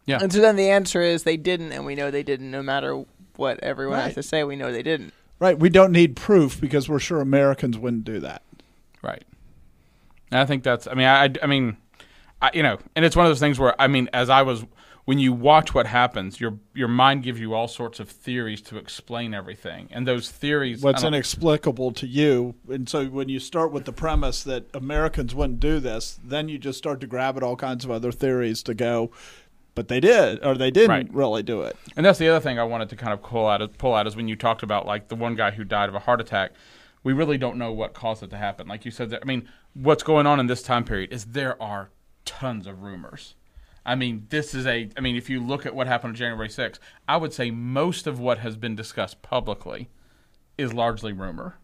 [0.06, 0.18] Yeah.
[0.22, 2.50] And so then the answer is they didn't, and we know they didn't.
[2.50, 3.04] No matter
[3.36, 4.04] what everyone Right.
[4.06, 5.12] has to say, we know they didn't.
[5.38, 5.58] Right.
[5.58, 8.42] We don't need proof because we're sure Americans wouldn't do that.
[9.02, 9.24] Right.
[10.30, 10.86] And I think that's.
[10.86, 11.32] I mean, I.
[11.42, 11.76] I mean,
[12.42, 14.64] I, you know, and it's one of those things where I mean, as I was
[15.08, 18.76] when you watch what happens, your your mind gives you all sorts of theories to
[18.76, 20.82] explain everything, and those theories.
[20.82, 22.56] What's inexplicable to you.
[22.68, 26.58] And so when you start with the premise that Americans wouldn't do this, then you
[26.58, 29.10] just start to grab at all kinds of other theories to go,
[29.78, 31.14] but they did, or they didn't Right.
[31.14, 31.76] really do it.
[31.96, 34.16] And that's the other thing I wanted to kind of pull out, pull out is
[34.16, 36.50] when you talked about like the one guy who died of a heart attack.
[37.04, 38.66] We really don't know what caused it to happen.
[38.66, 41.62] Like you said, that, I mean, what's going on in this time period is there
[41.62, 41.90] are
[42.24, 43.36] tons of rumors.
[43.86, 44.90] I mean, this is a.
[44.96, 48.08] I mean, if you look at what happened on January 6th, I would say most
[48.08, 49.88] of what has been discussed publicly
[50.58, 51.54] is largely rumor.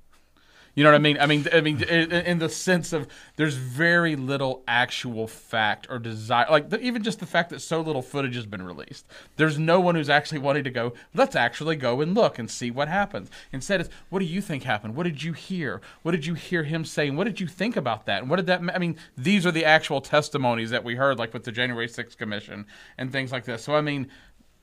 [0.74, 1.18] You know what I mean?
[1.20, 3.06] I mean, I mean, in, the sense of
[3.36, 7.80] there's very little actual fact or desire, like the, even just the fact that so
[7.80, 9.06] little footage has been released.
[9.36, 10.94] There's no one who's actually wanting to go.
[11.14, 13.30] Let's actually go and look and see what happens.
[13.52, 14.96] Instead, it's what do you think happened?
[14.96, 15.80] What did you hear?
[16.02, 17.16] What did you hear him saying?
[17.16, 18.22] What did you think about that?
[18.22, 18.60] And what did that?
[18.74, 22.16] I mean, these are the actual testimonies that we heard, like with the January 6th
[22.16, 22.66] commission
[22.98, 23.62] and things like this.
[23.62, 24.08] So I mean,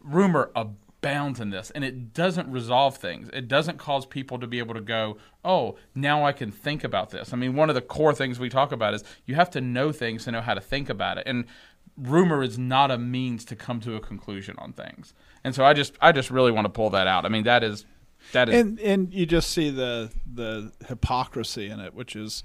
[0.02, 3.28] rumor abounds in this and it doesn't resolve things.
[3.34, 7.10] It doesn't cause people to be able to go oh now i can think about
[7.10, 7.34] this.
[7.34, 9.92] I mean one of the core things we talk about is you have to know
[9.92, 11.46] things to know how to think about it and
[11.98, 15.14] rumor is not a means to come to a conclusion on things.
[15.44, 17.26] And so i just i just really want to pull that out.
[17.26, 17.86] I mean that is
[18.34, 22.44] that is And and you just see the the hypocrisy in it, which is,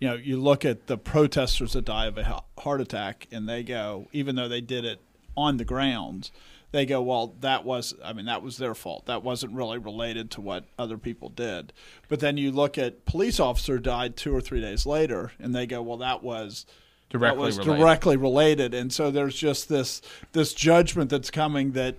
[0.00, 3.62] you know, you look at the protesters that die of a heart attack, and they
[3.62, 5.00] go, even though they did it
[5.36, 6.32] on the grounds,
[6.70, 9.06] they go, well, that was, I mean, that was their fault.
[9.06, 11.72] That wasn't really related to what other people did.
[12.08, 15.66] But then you look at police officer died two or three days later, and they
[15.66, 16.66] go, well, that was
[17.10, 17.80] Directly that was related.
[17.80, 20.02] directly related, and so there's just this
[20.32, 21.94] this judgment that's coming that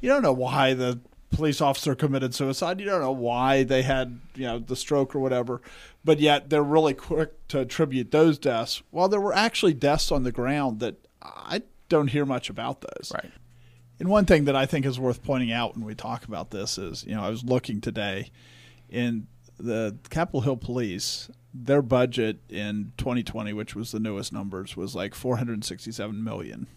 [0.00, 0.98] you don't know why the
[1.30, 2.80] police officer committed suicide.
[2.80, 5.60] You don't know why they had you know the stroke or whatever,
[6.04, 8.82] but yet they're really quick to attribute those deaths.
[8.90, 13.12] While there were actually deaths on the ground that I don't hear much about those.
[13.14, 13.30] right
[14.00, 16.78] And one thing that I think is worth pointing out when we talk about this
[16.78, 18.30] is, you know, I was looking today
[18.88, 19.26] in
[19.58, 25.14] the Capitol Hill Police, their budget in 2020, which was the newest numbers, was like
[25.14, 26.68] 467 million.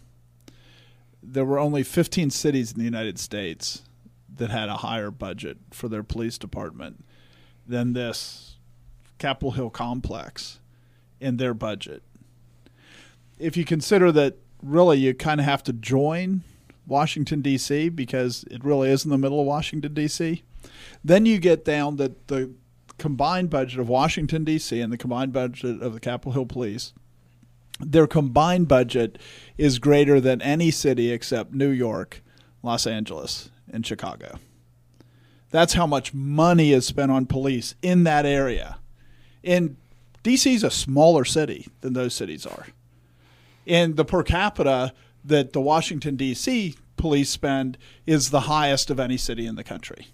[1.22, 3.82] There were only 15 cities in the United States
[4.34, 7.04] that had a higher budget for their police department
[7.66, 8.56] than this
[9.18, 10.58] Capitol Hill complex
[11.20, 12.02] in their budget.
[13.38, 16.42] If you consider that really you kind of have to join
[16.86, 17.88] Washington D.C.
[17.88, 20.42] because it really is in the middle of Washington D.C.
[21.04, 22.52] Then you get down that the
[22.98, 24.80] combined budget of Washington D.C.
[24.80, 26.92] and the combined budget of the Capitol Hill Police
[27.80, 29.18] their combined budget
[29.58, 32.22] is greater than any city except New York,
[32.62, 34.38] Los Angeles, and Chicago.
[35.50, 38.78] That's how much money is spent on police in that area.
[39.44, 39.76] And
[40.24, 42.68] DC is a smaller city than those cities are.
[43.66, 44.92] And the per capita
[45.24, 46.76] that the Washington, D.C.
[46.96, 50.08] police spend is the highest of any city in the country.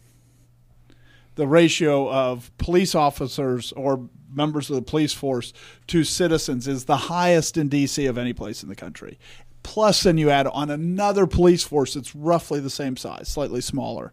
[1.36, 5.52] The ratio of police officers or members of the police force
[5.86, 8.06] to citizens is the highest in D.C.
[8.06, 9.18] of any place in the country.
[9.62, 14.12] Plus, then you add on another police force that's roughly the same size, slightly smaller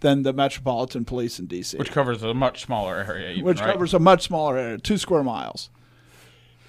[0.00, 3.72] than the Metropolitan Police in D.C., which covers a much smaller area, even, which right?
[3.72, 5.70] covers a much smaller area, two square miles.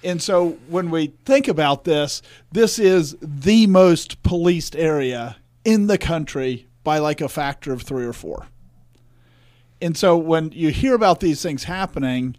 [0.04, 5.98] And so when we think about this, this is the most policed area in the
[5.98, 8.48] country by like a factor of three or four.
[9.80, 12.36] And so when you hear about these things happening,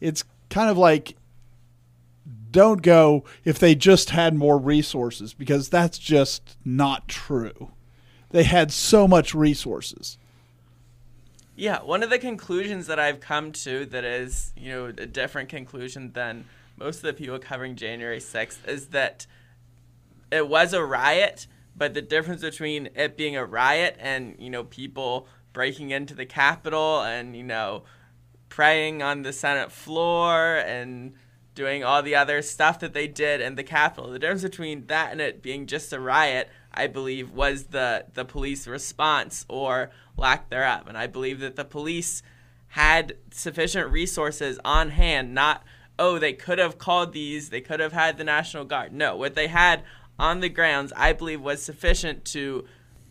[0.00, 1.16] it's kind of like
[2.50, 7.72] don't go if they just had more resources because that's just not true.
[8.30, 10.18] They had so much resources.
[11.54, 15.48] Yeah, one of the conclusions that I've come to that is, you know, a different
[15.48, 19.26] conclusion than most of the people covering January 6th is that
[20.30, 24.64] it was a riot, but the difference between it being a riot and, you know,
[24.64, 27.84] people breaking into the Capitol and, you know,
[28.48, 31.14] praying on the Senate floor and
[31.54, 34.10] doing all the other stuff that they did in the Capitol.
[34.10, 38.24] The difference between that and it being just a riot, I believe, was the, the
[38.24, 40.86] police response or lack thereof.
[40.86, 42.22] And I believe that the police
[42.68, 45.64] had sufficient resources on hand, not,
[45.98, 48.92] oh, they could have called these, they could have had the National Guard.
[48.92, 49.82] No, what they had
[50.18, 52.66] on the grounds, I believe, was sufficient to,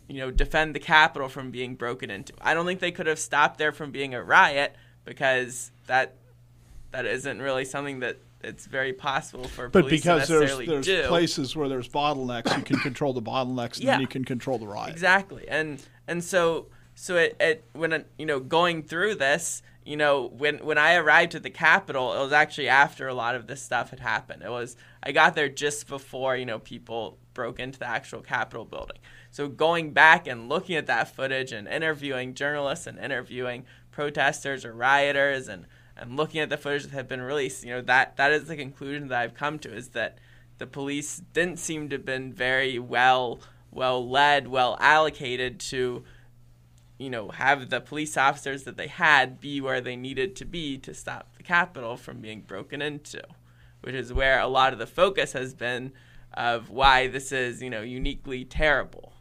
[0.08, 2.32] you know, defend the Capitol from being broken into.
[2.40, 6.14] I don't think they could have stopped there from being a riot because that
[6.92, 10.86] that isn't really something that it's very possible for but police because to there's there's
[10.86, 11.02] do.
[11.08, 13.92] places where there's bottlenecks, you can control the bottlenecks, and Yeah.
[13.92, 14.90] then you can control the riot.
[14.92, 19.96] Exactly, and and so so it, it when it, you know going through this, you
[19.96, 23.46] know when when I arrived at the Capitol, it was actually after a lot of
[23.46, 24.42] this stuff had happened.
[24.42, 28.64] It was I got there just before you know people broke into the actual Capitol
[28.64, 28.98] building.
[29.30, 34.72] So going back and looking at that footage and interviewing journalists and interviewing protesters or
[34.72, 38.32] rioters and and looking at the footage that had been released, you know that that
[38.32, 40.18] is the conclusion that I've come to is that
[40.58, 43.38] the police didn't seem to have been very well
[43.70, 46.02] well led, well allocated to
[46.98, 50.78] you know have the police officers that they had be where they needed to be
[50.78, 53.22] to stop the Capitol from being broken into,
[53.82, 55.92] which is where a lot of the focus has been
[56.34, 59.12] of why this is you know uniquely terrible.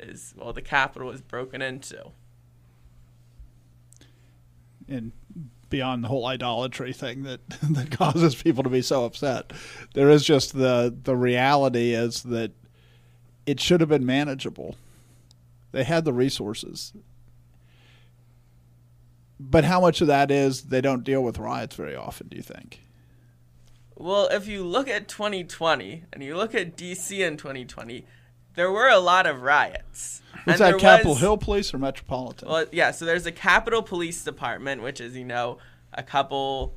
[0.00, 2.12] Is well the Capitol was broken into.
[4.88, 5.12] and
[5.72, 9.52] beyond the whole idolatry thing that that causes people to be so upset.
[9.94, 12.52] There is just the the reality is that
[13.46, 14.76] it should have been manageable.
[15.72, 16.92] They had the resources.
[19.50, 22.42] But how much of that is they don't deal with riots very often, do you
[22.42, 22.82] think?
[23.94, 28.06] Well, if you look at 2020 and you look at DC in 2020,
[28.54, 30.22] there were a lot of riots.
[30.46, 32.48] Was And that Capitol was- Hill Police or Metropolitan?
[32.48, 32.90] Well, yeah.
[32.90, 35.58] So there's a Capitol Police Department, which is you know
[35.92, 36.74] a couple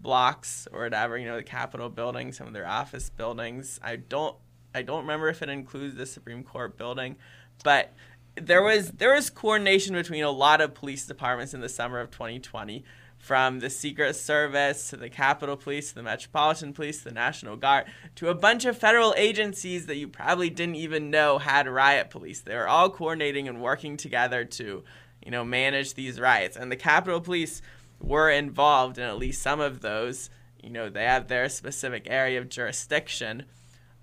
[0.00, 1.18] blocks or whatever.
[1.18, 3.78] You know the Capitol building, some of their office buildings.
[3.82, 4.36] I don't
[4.74, 7.16] I don't remember if it includes the Supreme Court building,
[7.62, 7.92] but
[8.36, 12.10] there was there was coordination between a lot of police departments in the summer of
[12.10, 12.84] 2020
[13.24, 17.56] from the Secret Service to the Capitol Police to the Metropolitan Police to the National
[17.56, 22.10] Guard to a bunch of federal agencies that you probably didn't even know had riot
[22.10, 22.40] police.
[22.40, 24.84] They were all coordinating and working together to,
[25.24, 26.56] you know, manage these riots.
[26.56, 27.62] And the Capitol Police
[27.98, 30.28] were involved in at least some of those.
[30.62, 33.44] You know, they have their specific area of jurisdiction.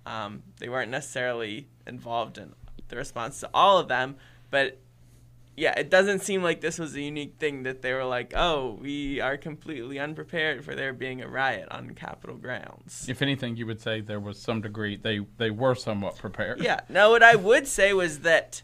[0.04, 2.54] Um, they weren't necessarily involved in
[2.92, 4.16] the response to all of them,
[4.50, 4.78] but
[5.56, 8.78] yeah, it doesn't seem like this was a unique thing that they were like, oh,
[8.80, 13.06] we are completely unprepared for there being a riot on Capitol grounds.
[13.08, 16.60] If anything, you would say there was some degree they they were somewhat prepared.
[16.62, 16.80] Yeah.
[16.88, 18.62] Now, what I would say was that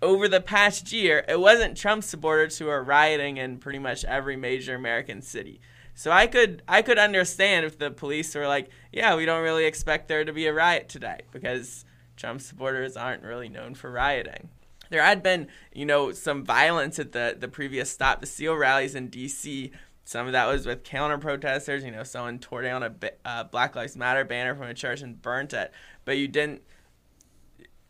[0.00, 4.36] over the past year, it wasn't Trump supporters who were rioting in pretty much every
[4.36, 5.60] major American city.
[5.94, 9.64] So I could I could understand if the police were like, yeah, we don't really
[9.64, 11.84] expect there to be a riot today because
[12.22, 14.48] Trump supporters aren't really known for rioting.
[14.90, 18.94] There had been, you know, some violence at the the previous Stop the Steal rallies
[18.94, 19.72] in D.C.
[20.04, 21.82] Some of that was with counter protesters.
[21.82, 22.94] You know, someone tore down a
[23.24, 25.72] uh, Black Lives Matter banner from a church and burnt it.
[26.04, 26.62] But you didn't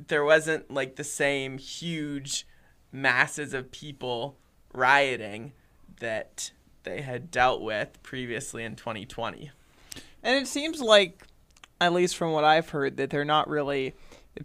[0.08, 2.46] there wasn't like the same huge
[2.90, 4.38] masses of people
[4.72, 5.52] rioting
[6.00, 6.52] that
[6.84, 9.50] they had dealt with previously in 2020.
[10.22, 11.26] And it seems like
[11.82, 13.94] at least from what I've heard, that they're not really,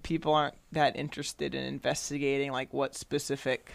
[0.03, 3.73] people aren't that interested in investigating like what specific,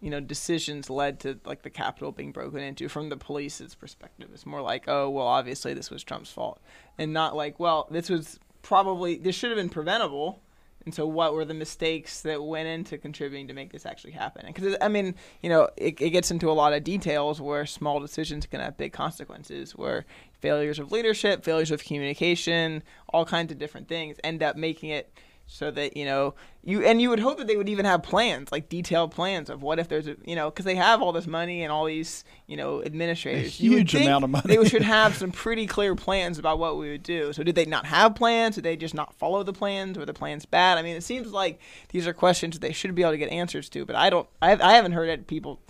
[0.00, 4.28] you know, decisions led to like the Capitol being broken into from the police's perspective.
[4.32, 6.60] It's more like, oh, well, obviously this was Trump's fault,
[6.98, 10.40] and not like, well, this was probably this should have been preventable.
[10.84, 14.44] And so, what were the mistakes that went into contributing to make this actually happen?
[14.46, 18.00] Because I mean, you know, it, it gets into a lot of details where small
[18.00, 19.74] decisions can have big consequences.
[19.74, 20.04] Where
[20.40, 25.10] failures of leadership, failures of communication, all kinds of different things end up making it
[25.46, 28.50] so that you know you and you would hope that they would even have plans
[28.50, 31.26] like detailed plans of what if there's a you know because they have all this
[31.26, 33.46] money and all these you know administrators.
[33.46, 34.56] A huge amount of money.
[34.56, 37.32] they should have some pretty clear plans about what we would do.
[37.32, 38.54] So did they not have plans?
[38.54, 39.98] Did they just not follow the plans?
[39.98, 40.78] Were the plans bad?
[40.78, 43.68] I mean it seems like these are questions they should be able to get answers
[43.68, 45.60] to but i don't i, I haven't heard it people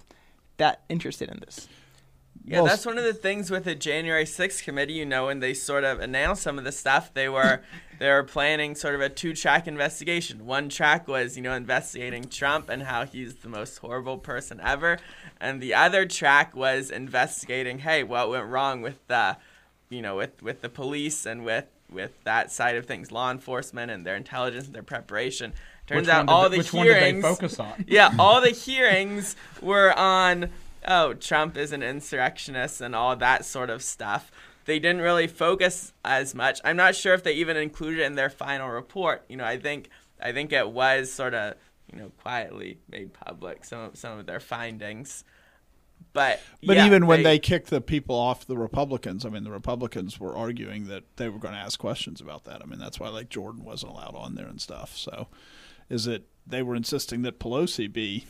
[0.57, 1.69] that interested in this.
[2.45, 4.95] Yeah, Well, that's one of the things with the January 6th committee.
[4.95, 7.63] You know, when they sort of announced some of the stuff, they were
[7.99, 10.47] they were planning sort of a two-track investigation.
[10.47, 14.99] One track was you know investigating Trump and how he's the most horrible person ever,
[15.41, 19.37] and the other track was investigating hey what went wrong with the
[19.89, 23.91] you know with with the police and with with that side of things, law enforcement
[23.91, 25.53] and their intelligence and their preparation.
[25.87, 27.85] Turns Which out all they- the which one did they hearings focus on?
[27.87, 30.51] yeah, all the hearings were on
[30.87, 34.31] oh, Trump is an insurrectionist and all that sort of stuff.
[34.65, 36.61] They didn't really focus as much.
[36.65, 39.25] I'm not sure if they even included it in their final report.
[39.29, 39.91] You know, I think
[40.21, 41.55] I think it was sort of
[41.93, 45.25] you know quietly made public some of, some of their findings.
[46.13, 49.51] But But yeah, even when they, kicked the people off the Republicans, I mean, the
[49.51, 52.63] Republicans were arguing that they were going to ask questions about that.
[52.63, 54.97] I mean, that's why like Jordan wasn't allowed on there and stuff.
[54.97, 55.29] So,
[55.89, 58.27] is it they were insisting that Pelosi be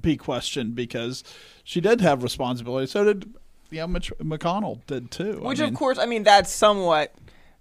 [0.00, 1.24] be questioned because
[1.64, 2.86] she did have responsibility.
[2.86, 3.34] So did
[3.70, 5.40] yeah, Mitch McConnell did too.
[5.44, 7.14] I Which, mean, of course, I mean that's somewhat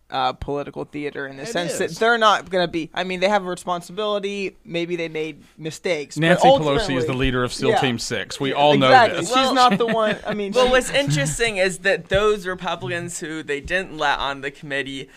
[0.09, 2.89] uh, political theater in the It sense that they're not going to be.
[2.93, 4.55] I mean, they have a responsibility.
[4.63, 6.17] Maybe they made mistakes.
[6.17, 7.81] Nancy Pelosi is the leader of SEAL Yeah.
[7.81, 8.39] Team Six.
[8.39, 9.19] We all know exactly.
[9.19, 9.27] this.
[9.33, 10.17] She's not the one.
[10.25, 14.51] I mean, Well, what's interesting is that those Republicans who they didn't let on the
[14.51, 15.09] committee,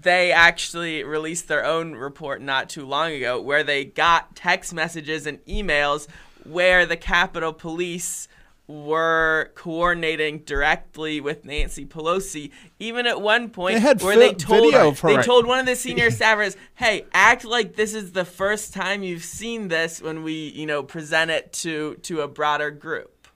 [0.00, 5.26] they actually released their own report not too long ago where they got text messages
[5.26, 6.08] and emails
[6.44, 8.28] where the Capitol Police
[8.68, 14.66] were coordinating directly with Nancy Pelosi, even at one point They had where they told
[14.66, 15.08] video of her.
[15.08, 15.24] they Right.
[15.24, 19.24] told one of the senior staffers, "Hey, act like this is the first time you've
[19.24, 23.26] seen this when we, you know, present it to to a broader group."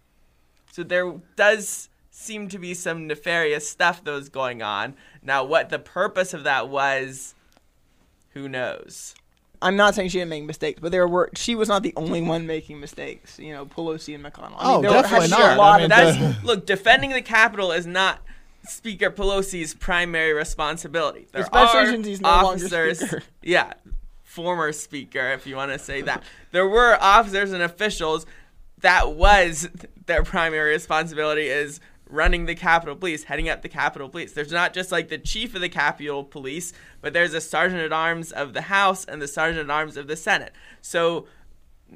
[0.70, 4.95] So there does seem to be some nefarious stuff that was going on.
[5.22, 7.35] Now, what the purpose of that was,
[8.30, 9.14] who knows?
[9.63, 11.31] I'm not saying she didn't make mistakes, but there were.
[11.35, 13.39] She was not the only one making mistakes.
[13.39, 14.57] You know, Pelosi and McConnell.
[14.59, 15.59] I Oh, there definitely had to be a not.
[15.59, 18.21] lot I mean, of That's look, defending the Capitol is not
[18.67, 21.27] Speaker Pelosi's primary responsibility.
[21.33, 23.23] There Especially are since he's no longer officers, Speaker.
[23.43, 23.73] yeah,
[24.23, 26.23] former Speaker, if you want to say that.
[26.51, 28.27] There were officers and officials
[28.81, 29.69] that was
[30.07, 31.81] their primary responsibility is
[32.13, 34.33] running the Capitol Police, heading up the Capitol Police.
[34.33, 37.93] There's not just like the chief of the Capitol Police, but there's a sergeant at
[37.93, 40.53] arms of the House and the sergeant at arms of the Senate.
[40.81, 41.27] So,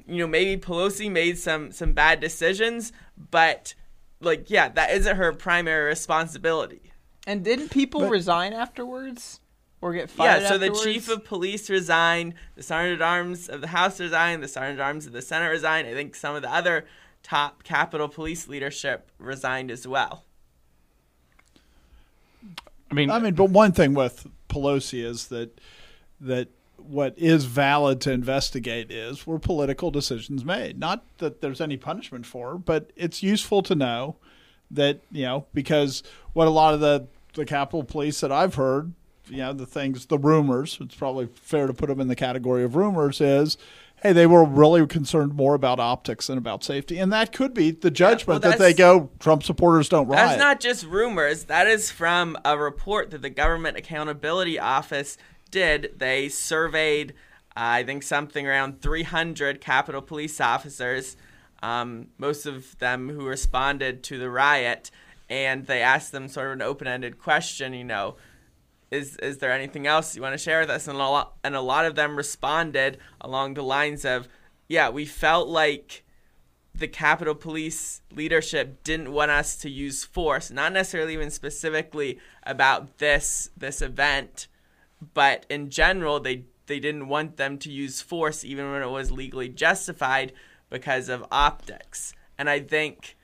[0.07, 2.93] you know, maybe Pelosi made some some bad decisions,
[3.31, 3.75] but
[4.21, 6.93] like yeah, that isn't her primary responsibility.
[7.27, 9.41] And didn't people But- resign afterwards
[9.81, 10.43] or get fired?
[10.43, 14.43] Yeah, so the chief of police resigned, the sergeant at arms of the House resigned,
[14.43, 15.89] the sergeant at arms of the Senate resigned.
[15.89, 16.87] I think some of the other
[17.27, 20.25] top Capitol Police leadership resigned as well.
[22.89, 25.61] I mean, I mean, but one thing with Pelosi is that
[26.21, 30.79] that what is valid to investigate is were political decisions made.
[30.79, 34.17] Not that there's any punishment for, her, but it's useful to know
[34.71, 38.93] that you know because what a lot of the the Capitol Police that I've heard,
[39.29, 40.79] you know, the things, the rumors.
[40.81, 43.21] It's probably fair to put them in the category of rumors.
[43.21, 43.59] Is
[44.07, 47.73] hey, they were really concerned more about optics than about safety, and that could be
[47.73, 50.29] the judgment that they go Trump supporters don't riot.
[50.29, 51.45] That's not just rumors.
[51.45, 55.19] That is from a report that the Government Accountability Office
[55.51, 55.95] did.
[55.97, 57.15] They surveyed,
[57.57, 61.17] uh, I think, something around 300 Capitol Police officers,
[61.63, 64.93] um, most of them who responded to the riot,
[65.29, 67.75] and they asked them sort of an open-ended question.
[67.75, 68.17] You know,
[68.97, 70.89] is is there anything else you want to share with us?
[70.89, 74.29] And a lot, and a lot of them responded along the lines of,
[74.69, 76.03] "Yeah, we felt like."
[76.79, 82.99] the Capitol Police leadership didn't want us to use force, not necessarily even specifically about
[82.99, 84.47] this this event,
[85.15, 89.11] but in general they they didn't want them to use force even when it was
[89.11, 90.33] legally justified
[90.69, 92.13] because of optics.
[92.39, 93.17] And I think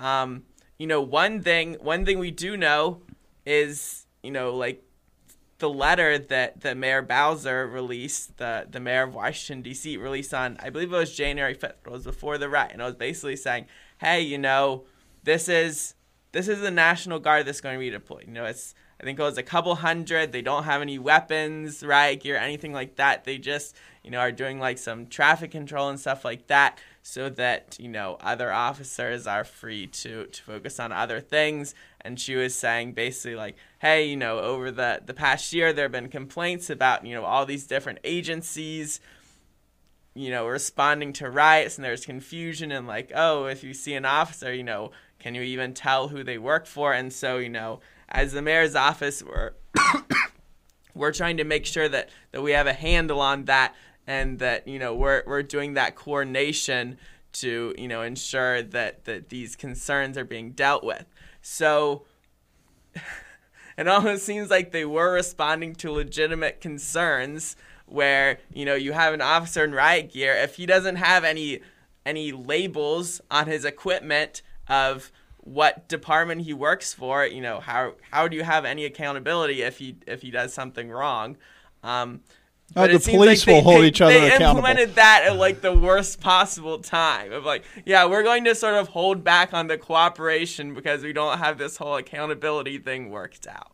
[0.00, 0.44] um,
[0.78, 3.02] you know one thing one thing we do know
[3.44, 4.82] is you know like
[5.58, 9.96] the letter that the Mayor Bowser released, the the mayor of Washington D.C.
[9.96, 11.86] released on, I believe it was January fifth.
[11.86, 13.66] It was before the riot, and it was basically saying,
[13.98, 14.84] "Hey, you know,
[15.22, 15.94] this is
[16.32, 18.24] this is the National Guard that's going to be deployed.
[18.26, 20.32] You know, it's I think it was a couple hundred.
[20.32, 23.24] They don't have any weapons, riot gear, anything like that.
[23.24, 26.78] They just, you know, are doing like some traffic control and stuff like that
[27.08, 31.72] so that, you know, other officers are free to, to focus on other things.
[32.00, 35.84] And she was saying basically like, hey, you know, over the, the past year, there
[35.84, 38.98] have been complaints about, you know, all these different agencies,
[40.14, 44.04] you know, responding to riots and there's confusion and like, oh, if you see an
[44.04, 44.90] officer, you know,
[45.20, 46.92] can you even tell who they work for?
[46.92, 47.78] And so, you know,
[48.08, 49.52] as the mayor's office, we're
[50.96, 53.76] we're trying to make sure that that we have a handle on that
[54.06, 56.98] and that you know we're we're doing that coordination
[57.32, 61.06] to you know ensure that that these concerns are being dealt with.
[61.42, 62.04] So
[63.78, 69.14] it almost seems like they were responding to legitimate concerns where you know you have
[69.14, 71.60] an officer in riot gear if he doesn't have any
[72.04, 77.24] any labels on his equipment of what department he works for.
[77.26, 80.90] You know, how how do you have any accountability if he if he does something
[80.90, 81.36] wrong?
[81.82, 82.20] Um,
[82.74, 84.62] uh, the police like will hold they, each other they accountable.
[84.62, 88.54] They implemented that at like the worst possible time of like, yeah, we're going to
[88.54, 93.10] sort of hold back on the cooperation because we don't have this whole accountability thing
[93.10, 93.72] worked out.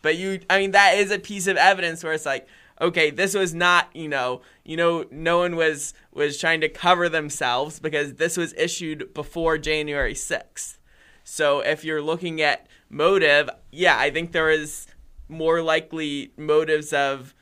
[0.00, 2.46] But you, I mean, that is a piece of evidence where it's like,
[2.80, 7.08] okay, this was not, you know, you know, no one was was trying to cover
[7.08, 10.78] themselves because this was issued before January sixth.
[11.24, 14.86] So if you're looking at motive, yeah, I think there is
[15.28, 17.34] more likely motives of,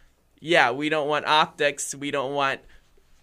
[0.43, 2.61] yeah, we don't want optics, we don't want.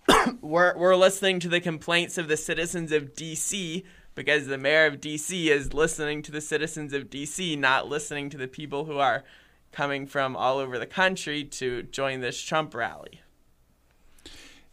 [0.42, 3.84] we're we're listening to the complaints of the citizens of D.C.
[4.16, 5.52] because the mayor of D.C.
[5.52, 9.26] is listening to the citizens of D.C., not listening to the people who are
[9.74, 13.22] coming from all over the country to join this Trump rally.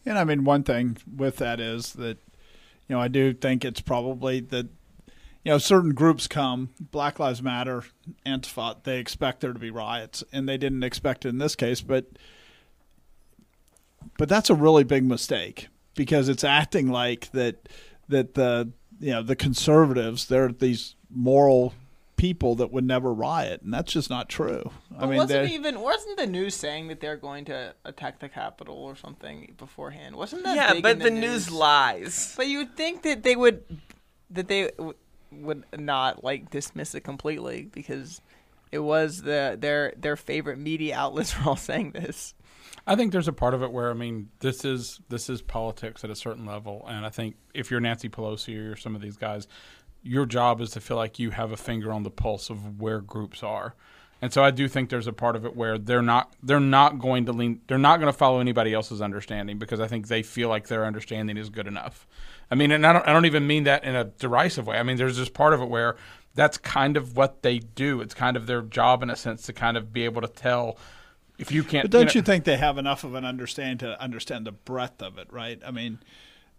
[0.05, 2.17] And I mean, one thing with that is that,
[2.87, 4.67] you know, I do think it's probably that
[5.43, 7.83] you know, certain groups come, Black Lives Matter,
[8.25, 11.79] Antifa, they expect there to be riots, and they didn't expect it in this case,
[11.79, 12.05] but
[14.17, 17.69] but that's a really big mistake because it's acting like that
[18.07, 21.73] that the you know the conservatives they're these moral
[22.17, 24.71] people that would never riot, and that's just not true.
[24.97, 28.75] I mean, wasn't even wasn't the news saying that they're going to attack the Capitol
[28.75, 30.15] or something beforehand?
[30.15, 30.55] Wasn't that?
[30.55, 31.21] Yeah, but the, the news?
[31.21, 32.33] news lies.
[32.35, 33.63] But you would think that they would
[34.31, 34.71] that they
[35.31, 38.21] would not like dismiss it completely because
[38.71, 42.33] it was the their their favorite media outlets were all saying this.
[42.85, 46.03] I think there's a part of it where I mean this is this is politics
[46.03, 49.17] at a certain level, and I think if you're Nancy Pelosi or some of these
[49.17, 49.47] guys,
[50.03, 53.01] your job is to feel like you have a finger on the pulse of where
[53.01, 53.75] groups are.
[54.21, 56.97] And so I do think there's a part of it where they're not they're not
[56.97, 60.23] going to lean they're not going to follow anybody else's understanding because I think they
[60.23, 62.07] feel like their understanding is good enough.
[62.49, 64.77] I mean, and I don't I don't even mean that in a derisive way.
[64.77, 65.97] I mean, there's this part of it where
[66.33, 68.01] that's kind of what they do.
[68.01, 70.77] It's kind of their job in a sense to kind of be able to tell
[71.37, 71.83] if you can't.
[71.83, 74.51] But don't you, know, you think they have enough of an understanding to understand the
[74.51, 75.59] breadth of it, right?
[75.65, 75.99] I mean,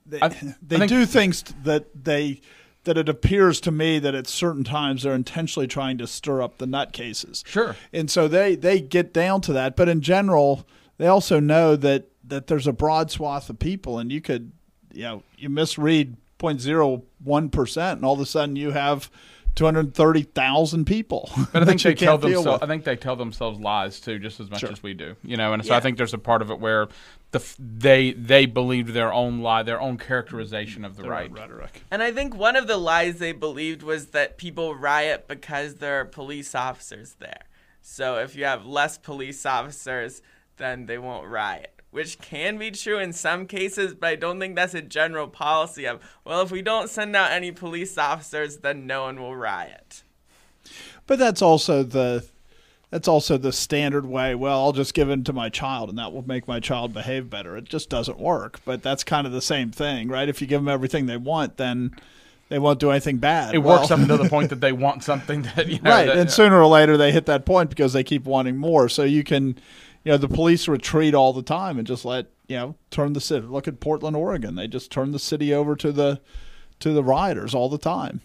[0.06, 2.40] they I, they I think, do things that they
[2.84, 6.58] that it appears to me that at certain times they're intentionally trying to stir up
[6.58, 7.46] the nutcases.
[7.46, 7.76] Sure.
[7.92, 10.66] And so they they get down to that, but in general,
[10.96, 14.52] they also know that that there's a broad swath of people, and you could,
[14.92, 19.10] you know, you misread 0.01 percent, and all of a sudden you have
[19.58, 21.28] 230,000 people.
[21.52, 24.50] But I think they tell themselves I think they tell themselves lies too just as
[24.50, 24.70] much sure.
[24.70, 25.16] as we do.
[25.22, 25.78] You know, and so yeah.
[25.78, 26.88] I think there's a part of it where
[27.32, 31.82] the they they believed their own lie, their own characterization of the their right rhetoric.
[31.90, 36.00] And I think one of the lies they believed was that people riot because there
[36.00, 37.42] are police officers there.
[37.80, 40.22] So if you have less police officers,
[40.56, 44.56] then they won't riot which can be true in some cases, but I don't think
[44.56, 48.86] that's a general policy of, well, if we don't send out any police officers, then
[48.86, 50.02] no one will riot.
[51.06, 52.26] But that's also the
[52.90, 54.34] that's also the standard way.
[54.34, 57.28] Well, I'll just give in to my child, and that will make my child behave
[57.28, 57.56] better.
[57.56, 58.60] It just doesn't work.
[58.64, 60.28] But that's kind of the same thing, right?
[60.28, 61.94] If you give them everything they want, then
[62.48, 63.54] they won't do anything bad.
[63.54, 66.06] It well, works up until the point that they want something that you know, right,
[66.06, 68.88] that, and sooner or later they hit that point because they keep wanting more.
[68.88, 69.58] So you can
[70.08, 73.20] you know, the police retreat all the time and just let you know turn the
[73.20, 73.46] city.
[73.46, 74.54] Look at Portland, Oregon.
[74.54, 76.22] They just turn the city over to the
[76.80, 78.22] to the rioters all the time,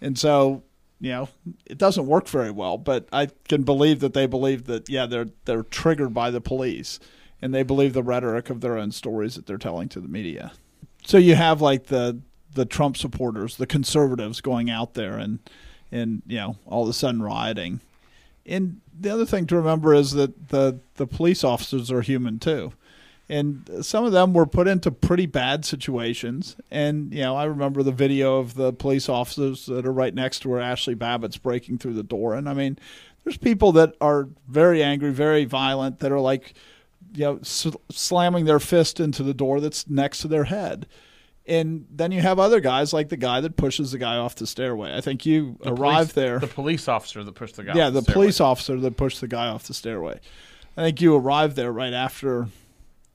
[0.00, 0.62] and so
[0.98, 1.28] you know
[1.66, 2.78] it doesn't work very well.
[2.78, 6.98] But I can believe that they believe that yeah they're they're triggered by the police,
[7.42, 10.52] and they believe the rhetoric of their own stories that they're telling to the media.
[11.04, 12.22] So you have like the
[12.54, 15.38] the Trump supporters, the conservatives going out there and
[15.92, 17.82] and you know all of a sudden rioting
[18.50, 22.72] And the other thing to remember is that the the police officers are human too.
[23.30, 26.56] And some of them were put into pretty bad situations.
[26.68, 30.40] And, you know, I remember the video of the police officers that are right next
[30.40, 32.34] to where Ashli Babbitt's breaking through the door.
[32.34, 32.76] And I mean,
[33.22, 36.54] there's people that are very angry, very violent, that are like,
[37.14, 40.88] you know, sl- slamming their fist into the door that's next to their head.
[41.50, 44.46] And then you have other guys like the guy that pushes the guy off the
[44.46, 44.96] stairway.
[44.96, 46.38] I think you The arrived police- there.
[46.38, 47.74] The police officer that pushed the guy.
[47.74, 48.14] yeah, off the stairway.
[48.14, 50.20] police officer that pushed the guy off the stairway.
[50.76, 52.46] I think you arrived there right after.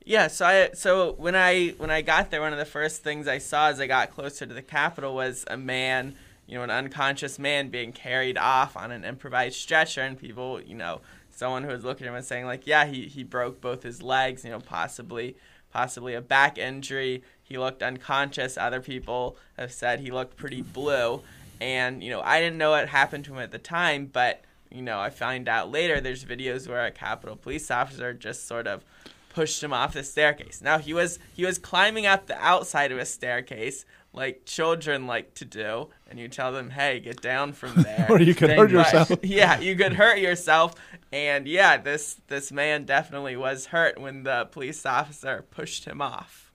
[0.05, 3.27] Yeah, so I so when I when I got there, one of the first things
[3.27, 6.15] I saw as I got closer to the Capitol was a man,
[6.45, 10.75] you know, an unconscious man being carried off on an improvised stretcher, and people, you
[10.75, 13.81] know, someone who was looking at him and saying like, yeah, he he broke both
[13.81, 15.38] his legs, you know, possibly
[15.76, 17.21] possibly a back injury.
[17.43, 18.57] He looked unconscious.
[18.57, 21.21] Other people have said he looked pretty blue,
[21.59, 24.82] and you know, I didn't know what happened to him at the time, but you
[24.82, 28.86] know, I find out later there's videos where a Capitol police officer just sort of
[29.28, 30.61] pushed him off the staircase.
[30.61, 35.34] Now he was he was climbing up the outside of a staircase like children like
[35.34, 38.71] to do, and you tell them, "Hey, get down from there." Or you could hurt
[38.71, 39.11] yourself.
[39.23, 40.76] yeah, you could hurt yourself.
[41.16, 46.51] And yeah, this this man definitely was hurt when the police officer pushed him off.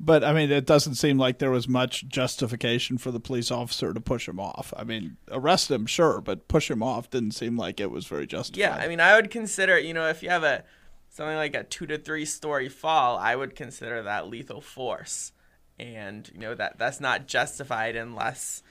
[0.00, 3.94] But I mean, it doesn't seem like there was much justification for the police officer
[3.94, 4.74] to push him off.
[4.76, 8.26] I mean, arrest him, sure, but push him off didn't seem like it was very
[8.26, 8.58] justified.
[8.58, 10.64] Yeah, I mean, I would consider, you know, if you have a
[11.08, 15.30] something like a two to three story fall, I would consider that lethal force,
[15.78, 18.64] and you know that that's not justified unless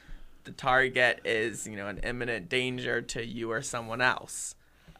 [0.43, 4.54] the target is, you know, an imminent danger to you or someone else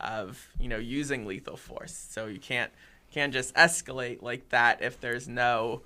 [0.05, 2.07] of, you know, using lethal force.
[2.09, 2.71] So you can't
[3.11, 5.81] can't just escalate like that if there's no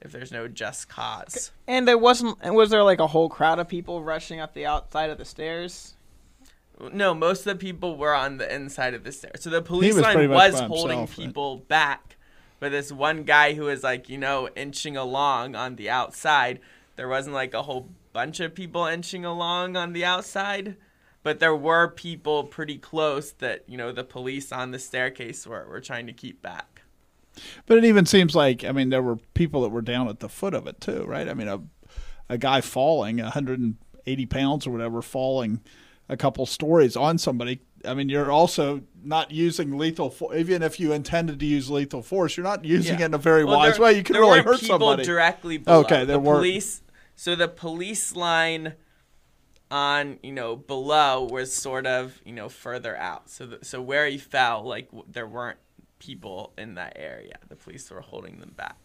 [0.00, 1.52] if there's no just cause.
[1.66, 2.38] And there wasn't.
[2.54, 5.94] Was there like a whole crowd of people rushing up the outside of the stairs?
[6.92, 9.42] No, most of the people were on the inside of the stairs.
[9.42, 11.26] So the police was line was holding himself, right?
[11.26, 12.16] people back.
[12.58, 16.60] But this one guy who was like, you know, inching along on the outside,
[16.96, 20.76] there wasn't like a whole bunch of people inching along on the outside.
[21.22, 25.66] But there were people pretty close that, you know, the police on the staircase were,
[25.68, 26.82] were trying to keep back.
[27.66, 30.28] But it even seems like I mean there were people that were down at the
[30.28, 31.28] foot of it too, right?
[31.28, 31.60] I mean a
[32.28, 35.60] a guy falling, 180 pounds or whatever, falling
[36.08, 37.60] a couple stories on somebody.
[37.84, 40.36] I mean you're also not using lethal force.
[40.36, 43.04] Even if you intended to use lethal force, you're not using Yeah.
[43.04, 43.92] it in a very Well, wise there- way.
[43.96, 45.04] You could really hurt people somebody.
[45.04, 45.80] directly below.
[45.80, 46.38] Okay, there the weren't.
[46.40, 46.82] police.
[47.14, 48.74] So the police line
[49.70, 53.30] on you know below was sort of you know further out.
[53.30, 55.58] So the, so where he fell, like w- there weren't
[55.98, 57.36] people in that area.
[57.48, 58.76] The police were holding them back.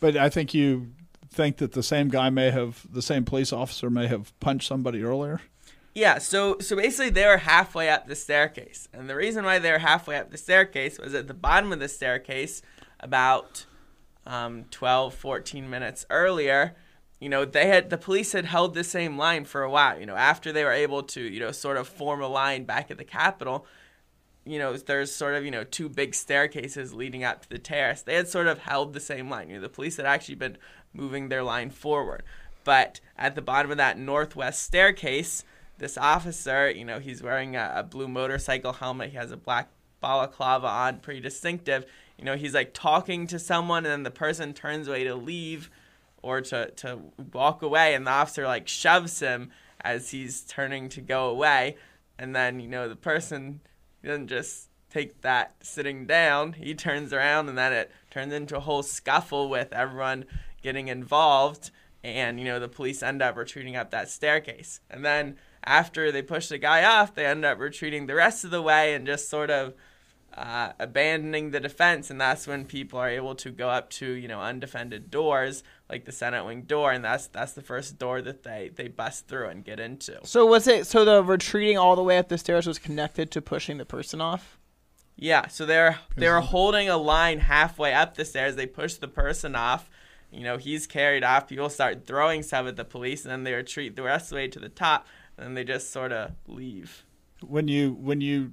[0.00, 0.92] But I think you
[1.30, 5.02] think that the same guy may have, the same police officer may have punched somebody
[5.02, 5.40] earlier.
[5.94, 8.88] Yeah, so so basically they were halfway up the staircase.
[8.92, 11.80] And the reason why they were halfway up the staircase was at the bottom of
[11.80, 12.62] the staircase
[13.00, 13.66] about
[14.26, 16.76] um, 12, 14 minutes earlier,
[17.20, 20.00] you know, they had the police had held the same line for a while.
[20.00, 22.90] You know, after they were able to, you know, sort of form a line back
[22.90, 23.66] at the Capitol,
[24.46, 28.00] you know, there's sort of, you know, two big staircases leading up to the terrace.
[28.02, 29.50] They had sort of held the same line.
[29.50, 30.56] You know, the police had actually been
[30.94, 32.22] moving their line forward.
[32.64, 35.44] But at the bottom of that northwest staircase,
[35.76, 39.10] this officer, you know, he's wearing a, a blue motorcycle helmet.
[39.10, 39.68] He has a black
[40.00, 41.84] balaclava on, pretty distinctive.
[42.18, 45.70] You know, he's like talking to someone, and then the person turns away to leave
[46.22, 46.98] or to, to
[47.32, 49.50] walk away, and the officer like shoves him
[49.80, 51.76] as he's turning to go away.
[52.18, 53.60] And then, you know, the person
[54.04, 58.60] doesn't just take that sitting down, he turns around, and then it turns into a
[58.60, 60.24] whole scuffle with everyone
[60.62, 61.70] getting involved.
[62.02, 64.80] And, you know, the police end up retreating up that staircase.
[64.90, 68.50] And then after they push the guy off, they end up retreating the rest of
[68.50, 69.74] the way and just sort of
[70.36, 74.28] uh, abandoning the defense, and that's when people are able to go up to you
[74.28, 78.44] know undefended doors like the Senate wing door, and that's that's the first door that
[78.44, 80.18] they they bust through and get into.
[80.24, 80.86] So was it?
[80.86, 84.20] So the retreating all the way up the stairs was connected to pushing the person
[84.20, 84.58] off.
[85.16, 88.56] Yeah, so they're they're holding a line halfway up the stairs.
[88.56, 89.90] They push the person off.
[90.30, 91.48] You know, he's carried off.
[91.48, 94.36] People start throwing stuff at the police, and then they retreat the rest of the
[94.36, 97.04] way to the top, and then they just sort of leave.
[97.42, 98.52] When you when you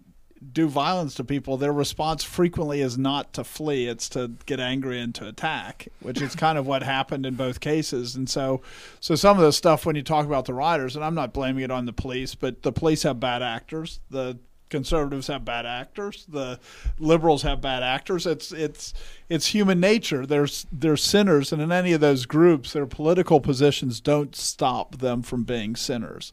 [0.54, 5.00] do violence to people, their response frequently is not to flee; it's to get angry
[5.00, 8.16] and to attack, which is kind of what happened in both cases.
[8.16, 8.62] And so,
[9.00, 11.64] so some of the stuff when you talk about the rioters, and I'm not blaming
[11.64, 14.00] it on the police, but the police have bad actors.
[14.10, 14.38] The
[14.70, 16.26] conservatives have bad actors.
[16.28, 16.60] The
[17.00, 18.26] liberals have bad actors.
[18.26, 18.94] It's it's
[19.30, 20.26] it's human nature.
[20.26, 25.22] There's there's sinners, and in any of those groups, their political positions don't stop them
[25.22, 26.32] from being sinners,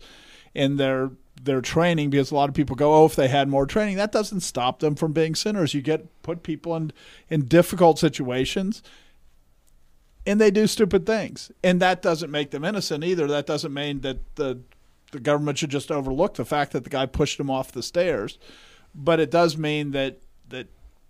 [0.54, 1.10] and their
[1.42, 4.12] their training because a lot of people go, oh, if they had more training, that
[4.12, 5.74] doesn't stop them from being sinners.
[5.74, 6.92] You get put people in
[7.28, 8.82] in difficult situations,
[10.26, 13.26] and they do stupid things, and that doesn't make them innocent either.
[13.26, 14.60] That doesn't mean that the
[15.12, 18.38] the government should just overlook the fact that the guy pushed him off the stairs,
[18.94, 20.18] but it does mean that
[20.48, 20.68] that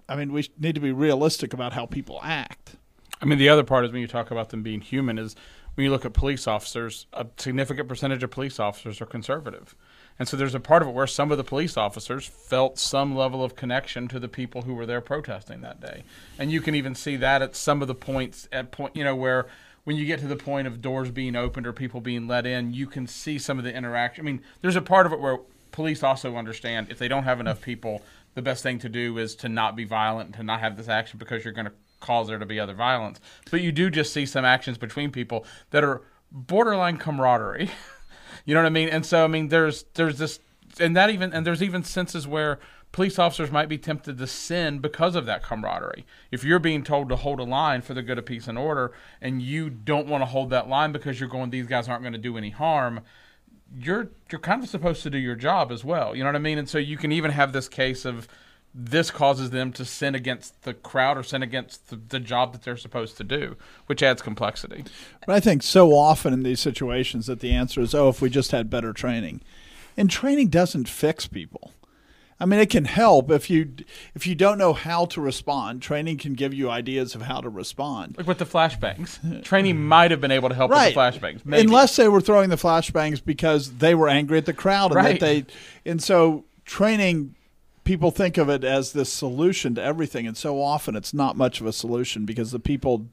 [0.09, 2.77] I mean we need to be realistic about how people act.
[3.21, 5.35] I mean, the other part is when you talk about them being human is
[5.75, 9.75] when you look at police officers, a significant percentage of police officers are conservative.
[10.19, 13.17] And so there's a part of it where some of the police officers felt some
[13.17, 16.05] level of connection to the people who were there protesting that day.
[16.39, 19.17] And you can even see that at some of the points at point, you know,
[19.17, 19.47] where
[19.83, 22.73] when you get to the point of doors being opened or people being let in,
[22.73, 24.25] you can see some of the interaction.
[24.25, 25.39] I mean, there's a part of it where
[25.73, 28.03] police also understand if they don't have enough people,
[28.35, 30.89] the best thing to do is to not be violent and to not have this
[30.89, 33.21] action because you're going to cause there to be other violence.
[33.51, 37.71] But you do just see some actions between people that are borderline camaraderie.
[38.45, 38.89] you know what I mean?
[38.89, 40.41] And so I mean there's there's this
[40.81, 42.59] and that even and there's even senses where
[42.93, 46.07] police officers might be tempted to sin because of that camaraderie.
[46.31, 48.93] If you're being told to hold a line for the good of peace and order
[49.21, 52.13] and you don't want to hold that line because you're going these guys aren't going
[52.13, 53.01] to do any harm,
[53.77, 56.15] you're you're kind of supposed to do your job as well.
[56.15, 56.59] You know what I mean?
[56.59, 58.29] And so you can even have this case of
[58.75, 62.65] this causes them to sin against the crowd or sin against the, the, job that
[62.65, 63.57] they're supposed to do,
[63.87, 64.85] which adds complexity.
[65.25, 68.29] But I think so often in these situations that the answer is, oh, if we
[68.29, 69.43] just had better training.
[69.97, 71.73] And training doesn't fix people.
[72.41, 73.75] I mean, it can help if you
[74.17, 75.83] if you don't know how to respond.
[75.83, 78.17] Training can give you ideas of how to respond.
[78.19, 80.95] Like with the flashbangs, training might have been able to help right.
[80.95, 81.63] with the flashbangs, maybe.
[81.63, 85.21] unless they were throwing the flashbangs because they were angry at the crowd and right.
[85.21, 85.47] that
[85.85, 85.91] they.
[85.91, 87.37] And so training
[87.85, 91.61] people think of it as this solution to everything, and so often it's not much
[91.61, 93.07] of a solution because the people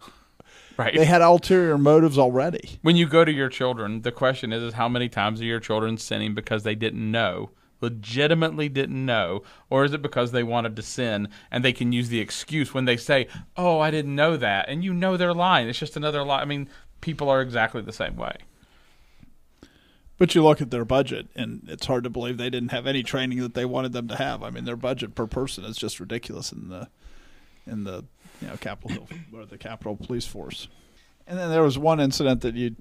[0.78, 0.96] right.
[0.96, 2.80] they had ulterior motives already.
[2.82, 5.60] When you go to your children, the question is, is how many times are your
[5.60, 7.52] children sinning because they didn't know,
[7.82, 12.10] legitimately didn't know, or is it because they wanted to sin and they can use
[12.10, 15.68] the excuse when they say, "Oh, I didn't know that," and you know they're lying.
[15.68, 16.42] It's just another lie.
[16.42, 16.70] I mean,
[17.02, 18.36] people are exactly the same way.
[20.22, 23.02] But you look at their budget, and it's hard to believe they didn't have any
[23.02, 24.44] training that they wanted them to have.
[24.44, 26.90] I mean, their budget per person is just ridiculous in the
[27.66, 28.06] in the
[28.40, 30.68] you know Capitol Hill or the Capitol Police Force.
[31.26, 32.76] And then there was one incident that you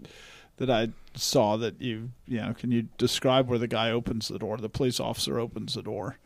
[0.58, 4.38] that I saw that you you know can you describe where the guy opens the
[4.38, 6.18] door, the police officer opens the door.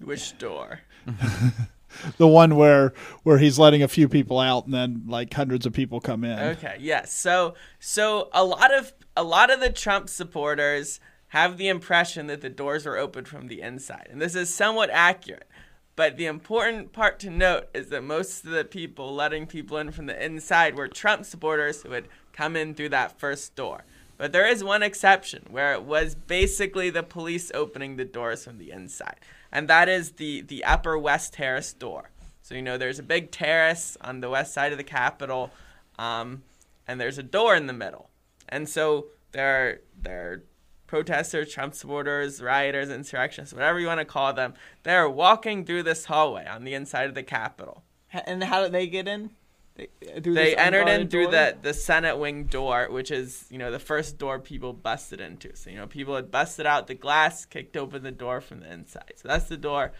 [0.00, 0.80] Which door?
[2.18, 5.72] the one where where he's letting a few people out and then like hundreds of
[5.72, 6.38] people come in.
[6.38, 7.12] Okay, yes.
[7.12, 12.40] So so a lot of a lot of the Trump supporters have the impression that
[12.40, 14.08] the doors were opened from the inside.
[14.10, 15.48] And this is somewhat accurate.
[15.96, 19.90] But the important part to note is that most of the people letting people in
[19.90, 23.84] from the inside were Trump supporters who had come in through that first door.
[24.18, 28.58] But there is one exception where it was basically the police opening the doors from
[28.58, 29.16] the inside.
[29.50, 32.10] And that is the, the upper West Terrace door.
[32.42, 35.50] So, you know, there's a big terrace on the west side of the Capitol,
[35.98, 36.42] um,
[36.86, 38.08] and there's a door in the middle.
[38.48, 40.44] And so there are, there are
[40.86, 44.54] protesters, Trump supporters, rioters, insurrectionists, whatever you want to call them.
[44.82, 47.82] They're walking through this hallway on the inside of the Capitol.
[48.12, 49.30] And how did they get in?
[49.74, 53.70] They, uh, they entered in through the, the Senate wing door, which is, you know,
[53.70, 55.54] the first door people busted into.
[55.54, 58.72] So, you know, people had busted out the glass, kicked open the door from the
[58.72, 59.12] inside.
[59.16, 59.92] So that's the door.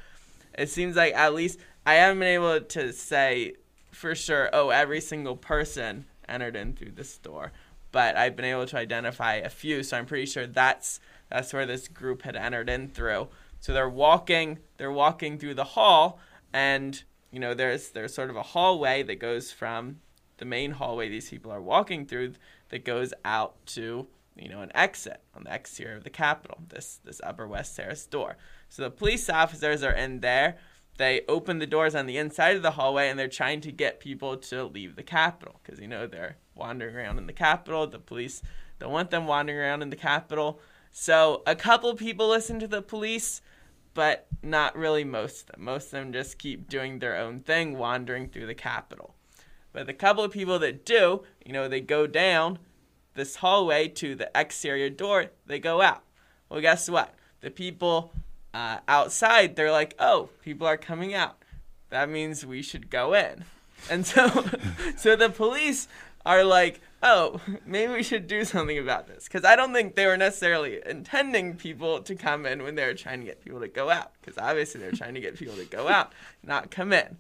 [0.57, 3.55] It seems like at least I haven't been able to say
[3.91, 7.53] for sure, oh, every single person entered in through this door.
[7.97, 11.65] But I've been able to identify a few, so I'm pretty sure that's that's where
[11.65, 13.29] this group had entered in through.
[13.59, 16.21] So they're walking they're walking through the hall
[16.53, 20.01] and you know, there's there's sort of a hallway that goes from
[20.37, 22.35] the main hallway these people are walking through
[22.69, 26.59] that goes out to you know an exit on the exterior of the Capitol.
[26.69, 28.37] This this Upper West Terrace door.
[28.69, 30.59] So the police officers are in there.
[30.99, 34.01] They open the doors on the inside of the hallway and they're trying to get
[34.01, 37.87] people to leave the Capitol because you know they're wandering around in the Capitol.
[37.87, 38.43] The police
[38.79, 40.61] don't want them wandering around in the Capitol.
[40.91, 43.43] So a couple people listen to the police
[43.97, 45.65] but not really most of them.
[45.65, 49.15] Most of them just keep doing their own thing, wandering through the Capitol.
[49.73, 52.59] But the couple of people that do, you know, they go down
[53.15, 56.03] this hallway to the exterior door, they go out.
[56.51, 57.15] Well, guess what?
[57.41, 58.13] The people
[58.53, 61.39] uh, outside, they're like, oh, people are coming out.
[61.89, 63.45] That means we should go in.
[63.89, 64.45] And so,
[64.99, 65.89] so the police
[66.27, 69.25] are like, oh, maybe we should do something about this.
[69.25, 72.95] Because I don't think they were necessarily intending people to come in when they were
[72.95, 74.13] trying to get people to go out.
[74.21, 76.13] Because obviously they're trying to get people to go out,
[76.43, 77.17] not come in.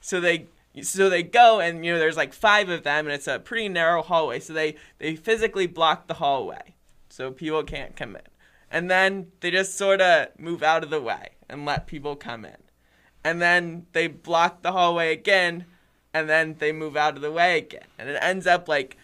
[0.00, 0.46] So they
[0.82, 3.68] so they go and you know there's like five of them and it's a pretty
[3.68, 4.40] narrow hallway.
[4.40, 6.74] So they they physically block the hallway,
[7.08, 8.22] so people can't come in.
[8.70, 12.44] and then they just sort of move out of the way and let people come
[12.44, 12.56] in.
[13.22, 15.64] And then they block the hallway again,
[16.14, 17.88] and then they move out of the way again.
[17.98, 18.96] And it ends up like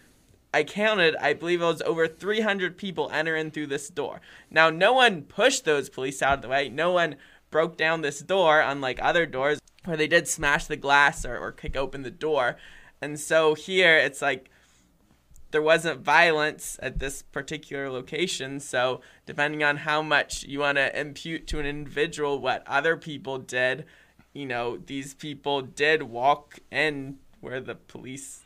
[0.54, 4.20] I counted, I believe it was over 300 people entering through this door.
[4.50, 6.68] Now, no one pushed those police out of the way.
[6.68, 7.16] No one
[7.50, 11.52] broke down this door, unlike other doors where they did smash the glass or, or
[11.52, 12.56] kick open the door.
[13.02, 14.50] And so here it's like
[15.50, 18.60] there wasn't violence at this particular location.
[18.60, 23.38] So, depending on how much you want to impute to an individual what other people
[23.38, 23.84] did,
[24.32, 28.42] you know, these people did walk in where the police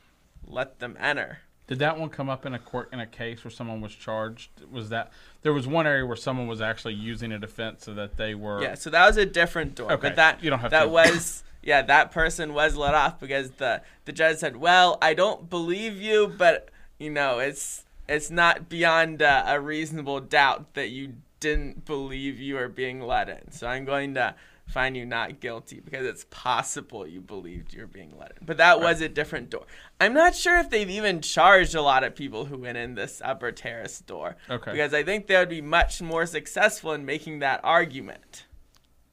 [0.46, 1.40] let them enter.
[1.66, 4.50] Did that one come up in a court in a case where someone was charged?
[4.70, 5.12] Was that
[5.42, 8.62] there was one area where someone was actually using a defense so that they were
[8.62, 9.92] Yeah, so that was a different door.
[9.92, 13.18] Okay, But that you don't have that to- was yeah, that person was let off
[13.18, 16.68] because the the judge said, "Well, I don't believe you, but
[16.98, 22.56] you know, it's it's not beyond uh, a reasonable doubt that you didn't believe you
[22.56, 23.50] were being let in.
[23.50, 24.34] So I'm going to
[24.66, 28.46] find you not guilty because it's possible you believed you're being let in.
[28.46, 29.66] But that was a different door.
[30.00, 33.20] I'm not sure if they've even charged a lot of people who went in this
[33.24, 34.36] upper terrace door.
[34.50, 34.72] Okay.
[34.72, 38.46] Because I think they would be much more successful in making that argument.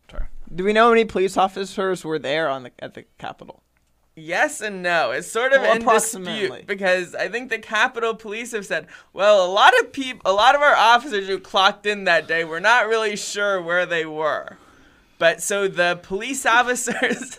[0.09, 0.25] Sorry.
[0.53, 3.63] Do we know how many police officers were there on the at the Capitol?
[4.15, 5.11] Yes and no.
[5.11, 6.41] It's sort of Well, in approximately.
[6.41, 10.33] dispute because I think the Capitol Police have said, well, a lot of people, a
[10.33, 14.05] lot of our officers who clocked in that day, we're not really sure where they
[14.05, 14.57] were.
[15.21, 17.37] But so the police officers,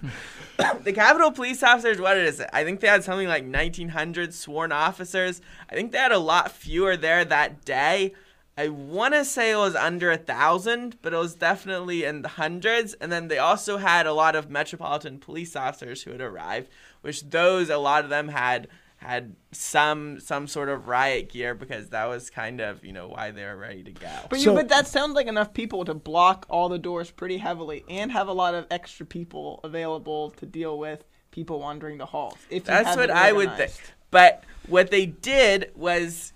[0.83, 2.49] the Capitol Police officers, what is it?
[2.53, 5.41] I think they had something like 1,900 sworn officers.
[5.69, 8.13] I think they had a lot fewer there that day.
[8.57, 12.29] I want to say it was under a thousand, but it was definitely in the
[12.29, 12.93] hundreds.
[12.93, 16.69] And then they also had a lot of metropolitan police officers who had arrived,
[17.01, 18.69] which those a lot of them had
[19.03, 23.31] had some some sort of riot gear because that was kind of you know why
[23.31, 24.09] they were ready to go.
[24.29, 27.37] But So- you, but that sounds like enough people to block all the doors pretty
[27.37, 32.05] heavily and have a lot of extra people available to deal with people wandering the
[32.05, 32.37] halls.
[32.49, 33.73] If That's what I would think.
[34.09, 36.31] But what they did was,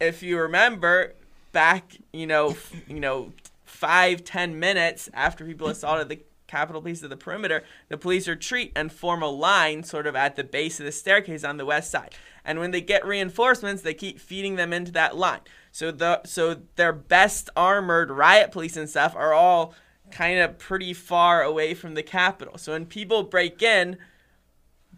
[0.00, 1.14] if you remember,
[1.52, 2.56] back you know,
[2.88, 3.32] you know,
[3.64, 6.20] five ten minutes after people assaulted the
[6.52, 10.36] Capitol piece of the perimeter, the police retreat and form a line sort of at
[10.36, 12.14] the base of the staircase on the west side.
[12.44, 15.40] And when they get reinforcements, they keep feeding them into that line.
[15.70, 19.74] So the so their best armored riot police and stuff are all
[20.10, 22.58] kind of pretty far away from the capital.
[22.58, 23.96] So when people break in,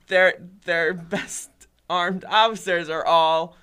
[0.08, 0.34] their
[0.64, 1.50] their best
[1.88, 3.56] armed officers are all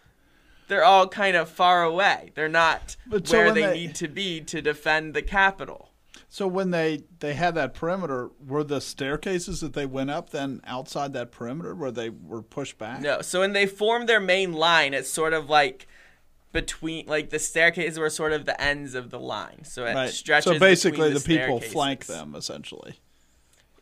[0.70, 2.32] they're all kind of far away.
[2.36, 5.91] They're not But where they, they- need to be to defend the Capitol.
[6.34, 10.62] So when they they had that perimeter, were the staircases that they went up then
[10.64, 13.02] outside that perimeter where they were pushed back?
[13.02, 15.88] No, so when they form their main line, it's sort of like
[16.54, 19.66] between like the staircases were sort of the ends of the line.
[19.66, 20.10] So it Right.
[20.10, 20.54] stretches.
[20.54, 23.02] So basically, between the, people flank them essentially.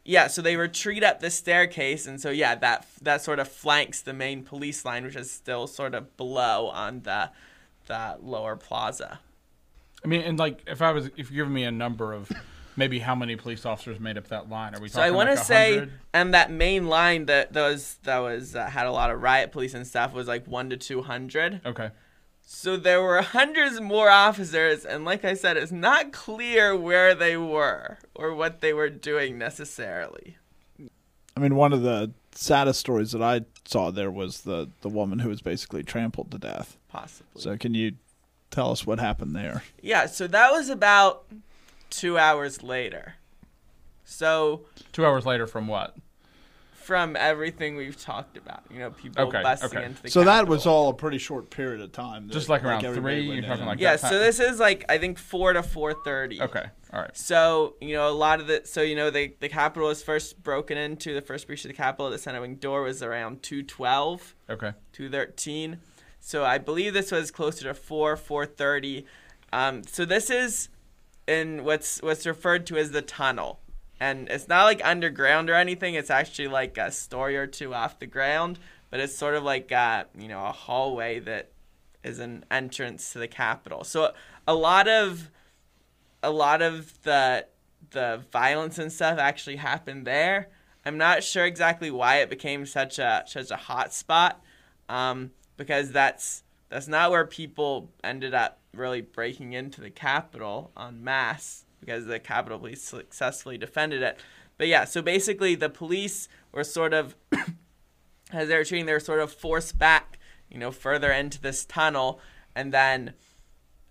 [0.04, 4.02] Yeah, so they retreat up the staircase, and so yeah, that that sort of flanks
[4.02, 7.30] the main police line, which is still sort of below on the
[7.86, 9.20] the lower plaza.
[10.04, 12.32] I mean, and like if I was if you're giving me a number of
[12.76, 15.30] maybe how many police officers made up that line, are we So I talking want
[15.30, 18.92] to like say, and that main line that that was that was uh, had a
[18.92, 21.62] lot of riot police and stuff was like one to two hundred.
[21.66, 21.92] Okay.
[22.52, 27.38] So there were hundreds more officers, and like I said, it's not clear where they
[27.38, 30.38] were or what they were doing necessarily.
[31.38, 35.20] I mean, one of the saddest stories that I saw there was the the woman
[35.20, 36.78] who was basically trampled to death.
[36.90, 37.42] Possibly.
[37.42, 37.94] So can you
[38.52, 39.64] tell us what happened there?
[39.82, 40.06] yeah.
[40.06, 41.26] So that was about
[41.90, 43.16] two hours later.
[44.06, 45.96] So Two hours later from what?
[46.74, 49.86] from everything we've talked about, you know, people Okay, busting okay.
[49.86, 52.26] into the So that was all a pretty short period of time.
[52.28, 53.96] that, Just like around everybody three, you're talking like Yeah.
[53.98, 56.42] that So this is like I think four to four thirty.
[56.42, 56.66] Okay.
[56.92, 57.16] All right.
[57.16, 60.42] So you know a lot of the so you know the the Capitol was first
[60.42, 62.10] broken into the first breach of the Capitol.
[62.10, 64.34] The Senate wing door was around two twelve.
[64.50, 64.72] Okay.
[64.94, 65.78] 213
[66.20, 69.06] so i believe this was closer to 4 430
[69.52, 70.70] um, so this is
[71.28, 73.60] in what's what's referred to as the tunnel.
[74.00, 75.94] And it's not like underground or anything.
[75.94, 78.60] It's actually like a story or two off the ground.
[78.90, 81.52] But it's sort of like uh, you know a hallway that
[82.04, 83.84] is an entrance to the capitol.
[83.84, 84.14] So
[84.48, 85.30] a lot of
[86.24, 87.46] a lot of the
[87.92, 90.50] the violence and stuff actually happened there.
[90.86, 94.42] I'm not sure exactly why it became such a such a hot spot,
[94.88, 101.04] um, because that's that's not where people ended up really breaking into the Capitol en
[101.04, 104.20] masse because the Capitol Police successfully defended it.
[104.58, 107.16] But yeah, so basically the police were sort of
[108.32, 110.18] as they were treating, they were sort of forced back,
[110.50, 112.22] you know, further into this tunnel,
[112.56, 113.14] and then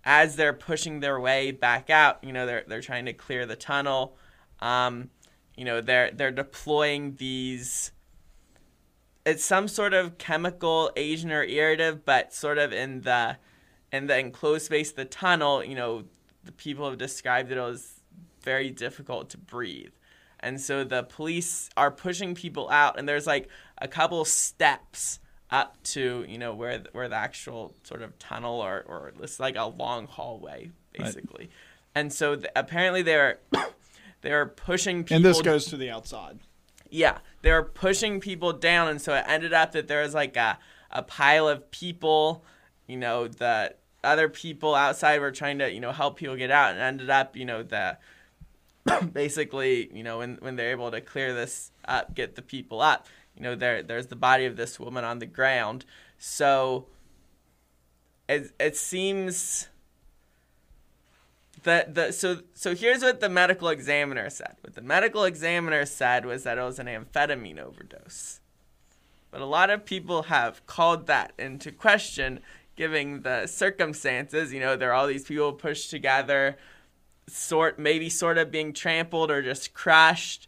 [0.03, 3.55] as they're pushing their way back out, you know, they're they're trying to clear the
[3.55, 4.17] tunnel.
[4.59, 5.11] Um,
[5.55, 7.91] you know, they're they're deploying these.
[9.29, 13.37] It's some sort of chemical agent or irritant, but sort of in the
[13.91, 15.63] in the enclosed space of the tunnel.
[15.63, 16.03] You know,
[16.43, 18.01] the people have described it as
[18.41, 19.91] very difficult to breathe.
[20.39, 25.19] And so the police are pushing people out, and there's like a couple steps
[25.51, 29.39] up to you know where the, where the actual sort of tunnel or or it's
[29.39, 31.45] like a long hallway basically.
[31.45, 31.51] Right.
[31.95, 33.39] And so the, apparently they're
[34.21, 35.17] they're pushing people.
[35.17, 36.39] And this goes to the outside.
[36.89, 40.35] Yeah, they were pushing people down, and so it ended up that there was like
[40.35, 40.57] a
[40.91, 42.43] a pile of people.
[42.87, 46.71] You know, the other people outside were trying to you know help people get out,
[46.71, 47.97] and ended up you know the
[49.13, 53.07] basically, you know, when when they're able to clear this up, get the people up,
[53.35, 55.85] you know, there there's the body of this woman on the ground.
[56.17, 56.87] So
[58.27, 59.69] it it seems
[61.63, 64.55] that the so so here's what the medical examiner said.
[64.61, 68.39] What the medical examiner said was that it was an amphetamine overdose.
[69.31, 72.39] But a lot of people have called that into question
[72.75, 74.53] given the circumstances.
[74.53, 76.57] You know, there are all these people pushed together
[77.27, 80.47] sort maybe sort of being trampled or just crushed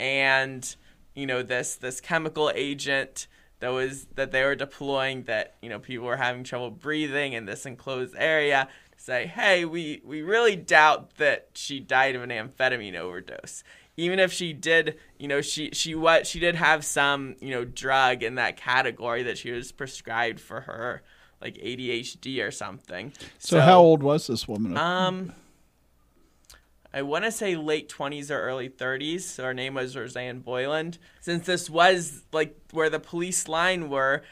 [0.00, 0.76] and
[1.14, 3.26] you know this this chemical agent
[3.60, 7.44] that was that they were deploying that you know people were having trouble breathing in
[7.44, 8.68] this enclosed area
[9.02, 13.64] say hey we we really doubt that she died of an amphetamine overdose
[13.96, 17.64] even if she did you know she she what she did have some you know
[17.64, 21.02] drug in that category that she was prescribed for her
[21.40, 25.32] like ADHD or something so, so how old was this woman um
[26.94, 29.22] I want to say late 20s or early 30s.
[29.22, 30.98] So her name was Rosanne Boyland.
[31.22, 34.22] Since this was like where the police line were,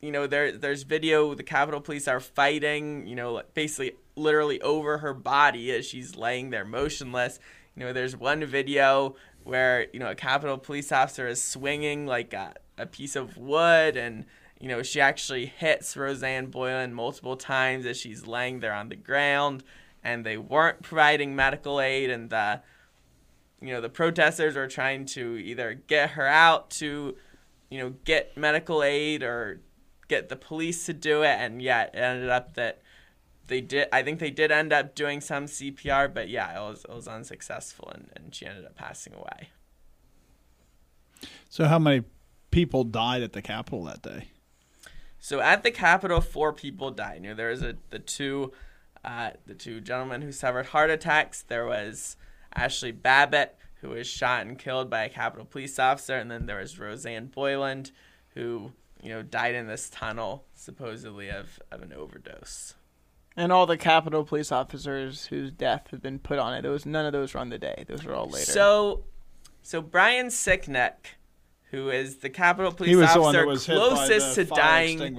[0.00, 1.34] you know, there there's video.
[1.34, 3.06] The Capitol Police are fighting.
[3.06, 7.38] You know, basically, literally over her body as she's laying there motionless.
[7.74, 12.32] You know, there's one video where you know a Capitol Police officer is swinging like
[12.32, 14.24] a, a piece of wood and
[14.60, 18.96] you know, she actually hits Rosanne Boyland multiple times as she's laying there on the
[18.96, 19.62] ground
[20.02, 22.60] and they weren't providing medical aid and the
[23.60, 27.16] you know the protesters were trying to either get her out to
[27.70, 29.60] you know get medical aid or
[30.08, 32.80] get the police to do it and yet it ended up that
[33.46, 36.84] they did I think they did end up doing some CPR but yeah it was
[36.88, 39.50] it was unsuccessful and, and she ended up passing away.
[41.48, 42.04] So how many
[42.50, 44.28] people died at the Capitol that day?
[45.18, 47.22] So at the Capitol four people died.
[47.22, 48.52] You know there was a the two
[49.04, 51.42] uh, the two gentlemen who suffered heart attacks.
[51.42, 52.16] There was
[52.56, 56.58] Ashli Babbitt, who was shot and killed by a Capitol police officer, and then there
[56.58, 57.92] was Rosanne Boyland,
[58.34, 58.72] who
[59.02, 62.74] you know died in this tunnel, supposedly of, of an overdose.
[63.36, 67.06] And all the Capitol police officers whose death had been put on it, those none
[67.06, 67.84] of those were on the day.
[67.86, 68.50] Those were all later.
[68.50, 69.04] So,
[69.62, 71.14] so Brian Sicknick
[71.70, 74.98] who is the Capitol Police officer closest to dying.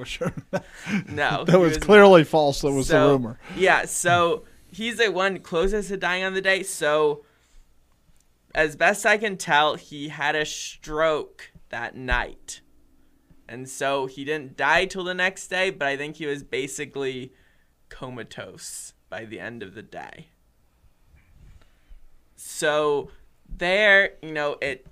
[1.07, 2.27] no, that was, was clearly not.
[2.27, 2.61] false.
[2.61, 3.39] That was so, the rumor.
[3.55, 6.63] Yeah, so he's the one closest to dying on the day.
[6.63, 7.23] So,
[8.55, 12.61] as best I can tell, he had a stroke that night,
[13.49, 15.71] and so he didn't die till the next day.
[15.71, 17.33] But I think he was basically
[17.89, 20.27] comatose by the end of the day.
[22.35, 23.09] So
[23.49, 24.85] there, you know, it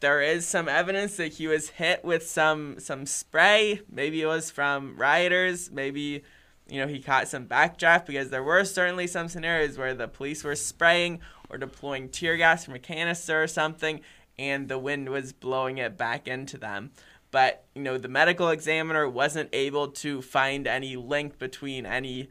[0.00, 3.80] there is some evidence that he was hit with some some spray.
[3.90, 5.70] Maybe it was from rioters.
[5.70, 6.24] Maybe
[6.68, 10.42] you know he caught some backdraft because there were certainly some scenarios where the police
[10.42, 14.00] were spraying or deploying tear gas from a canister or something,
[14.38, 16.90] and the wind was blowing it back into them.
[17.38, 22.30] But you know the medical examiner wasn't able to find any link between any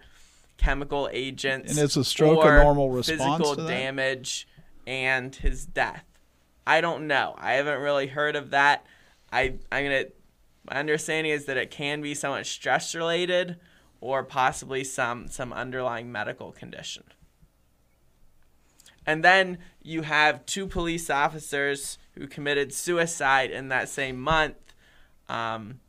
[0.57, 4.49] chemical agents and is a stroke a normal response physical damage
[4.85, 6.03] and his death.
[6.65, 7.35] I don't know.
[7.37, 8.85] I haven't really heard of that.
[9.31, 10.03] I I'm gonna.
[10.69, 13.55] My understanding is that it can be somewhat stress related,
[14.01, 17.05] or possibly some some underlying medical condition.
[19.05, 24.57] And then you have two police officers who committed suicide in that same month.
[25.30, 25.80] Um,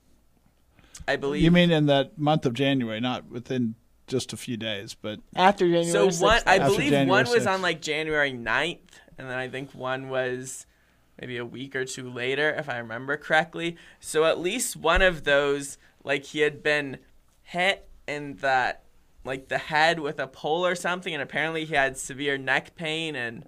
[1.06, 1.42] I believe.
[1.42, 3.74] You mean in that month of January, not within
[4.06, 5.90] just a few days, but after January.
[5.90, 6.22] So 6th.
[6.22, 8.78] one, I believe January one was on like January 9th,
[9.16, 10.66] and then I think one was
[11.20, 13.76] maybe a week or two later, if I remember correctly.
[14.00, 16.98] So at least one of those, like he had been
[17.42, 18.76] hit in the
[19.24, 23.14] like the head with a pole or something, and apparently he had severe neck pain.
[23.14, 23.46] And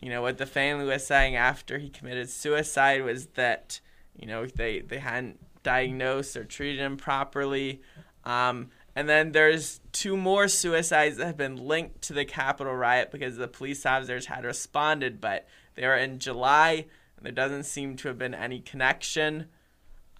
[0.00, 3.80] you know what the family was saying after he committed suicide was that
[4.16, 7.82] you know they they hadn't diagnosed or treated him properly.
[8.24, 13.10] Um, And then there's two more suicides that have been linked to the Capitol riot
[13.10, 16.86] because the police officers had responded, but they were in July,
[17.16, 19.46] and there doesn't seem to have been any connection.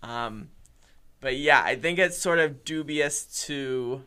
[0.02, 0.48] Um,
[1.20, 4.02] but yeah, I think it's sort of dubious to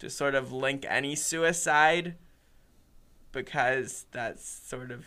[0.00, 2.14] to sort of link any suicide
[3.32, 5.04] because that's sort of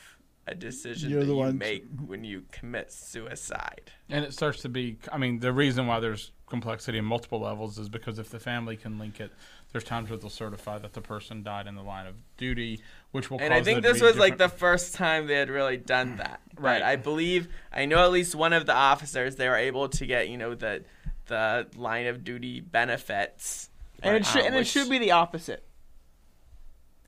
[0.48, 3.92] a decision You're that the you ones- make when you commit suicide.
[4.10, 7.78] And it starts to be, I mean, the reason why there's complexity in multiple levels
[7.78, 9.32] is because if the family can link it,
[9.72, 12.82] there's times where they'll certify that the person died in the line of duty,
[13.12, 14.96] which will And cause I think there to this be was like the different- first
[14.96, 16.42] time they had really done that.
[16.58, 16.80] Right.
[16.80, 20.06] But I believe I know at least one of the officers they were able to
[20.06, 20.84] get, you know, the
[21.28, 23.70] the line of duty benefits.
[24.04, 25.64] and it uh, should and it which- should be the opposite,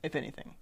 [0.02, 0.54] if anything.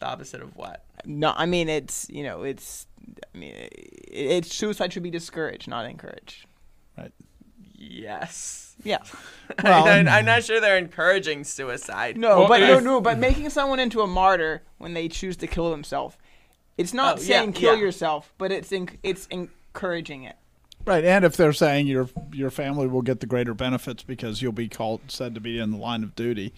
[0.00, 0.84] The opposite of what?
[1.04, 2.86] No, I mean it's you know it's
[3.34, 3.72] I mean it,
[4.10, 6.46] it's suicide should be discouraged, not encouraged.
[6.98, 7.12] Right.
[7.74, 8.74] Yes.
[8.82, 8.98] Yeah.
[9.64, 12.16] Well, I'm, I'm not sure they're encouraging suicide.
[12.16, 15.48] No, Well, but no, no, but making someone into a martyr when they choose to
[15.48, 16.16] kill themselves,
[16.78, 17.80] it's not Oh, yeah, saying kill yeah.
[17.80, 20.36] yourself, but it's en- it's encouraging it.
[20.86, 24.52] Right, and if they're saying your your family will get the greater benefits because you'll
[24.52, 26.54] be called said to be in the line of duty.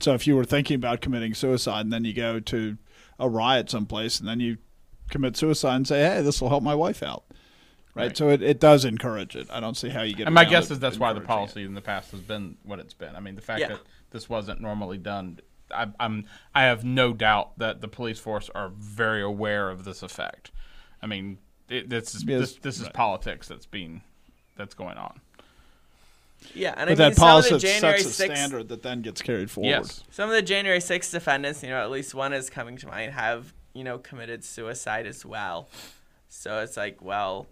[0.00, 2.76] So if you were thinking about committing suicide and then you go to
[3.18, 4.56] a riot someplace and then you
[5.10, 7.24] commit suicide and say, "Hey, this will help my wife out."
[7.94, 8.06] Right?
[8.06, 8.16] Right.
[8.16, 9.48] So it, it does encourage it.
[9.50, 10.26] I don't see how you get.
[10.26, 11.36] And my guess is that's why the encouraging it.
[11.36, 13.16] policy in the past has been what it's been.
[13.16, 13.68] I mean, the fact Yeah.
[13.68, 13.80] that
[14.10, 15.40] this wasn't normally done,
[15.74, 16.24] I, I'm
[16.54, 20.52] I have no doubt that the police force are very aware of this effect.
[21.02, 21.38] I mean,
[21.68, 22.94] it, this is Yes, this, this is right.
[22.94, 24.02] politics that's being
[24.56, 25.20] that's going on.
[26.54, 28.68] Yeah, and But I mean that some of policy the January sets a 6th standard
[28.68, 29.68] that then gets carried forward.
[29.68, 30.02] Yes.
[30.10, 33.12] some of the January 6th defendants, you know, at least one is coming to mind,
[33.12, 35.68] have, you know, committed suicide as well.
[36.28, 37.46] So it's like, well,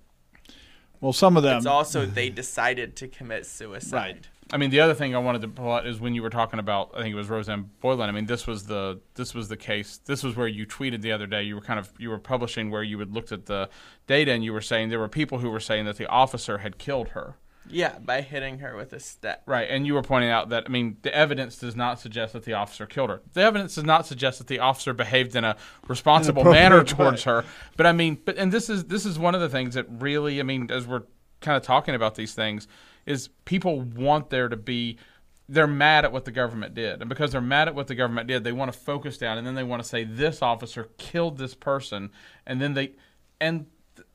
[1.00, 1.56] Well, some of them.
[1.58, 3.96] it's also they decided to commit suicide.
[3.96, 4.28] Right.
[4.50, 6.58] I mean, the other thing I wanted to pull out is when you were talking
[6.58, 8.10] about, I think it was Rosanne Boyland.
[8.10, 10.00] I mean, this was the this was the case.
[10.06, 11.42] This was where you tweeted the other day.
[11.42, 13.68] You were kind of you were publishing where you had looked at the
[14.06, 16.78] data and you were saying there were people who were saying that the officer had
[16.78, 17.36] killed her.
[17.70, 19.40] Yeah, by hitting her with a stick.
[19.46, 22.44] Right, and you were pointing out that I mean the evidence does not suggest that
[22.44, 23.22] the officer killed her.
[23.32, 25.56] The evidence does not suggest that the officer behaved in a
[25.86, 27.32] responsible manner towards way.
[27.32, 27.44] her.
[27.76, 30.40] But I mean, but and this is this is one of the things that really
[30.40, 31.04] I mean as we're
[31.40, 32.66] kind of talking about these things
[33.06, 34.98] is people want there to be
[35.48, 37.00] they're mad at what the government did.
[37.00, 39.46] And because they're mad at what the government did, they want to focus down and
[39.46, 42.10] then they want to say this officer killed this person
[42.46, 42.92] and then they
[43.40, 43.70] and th-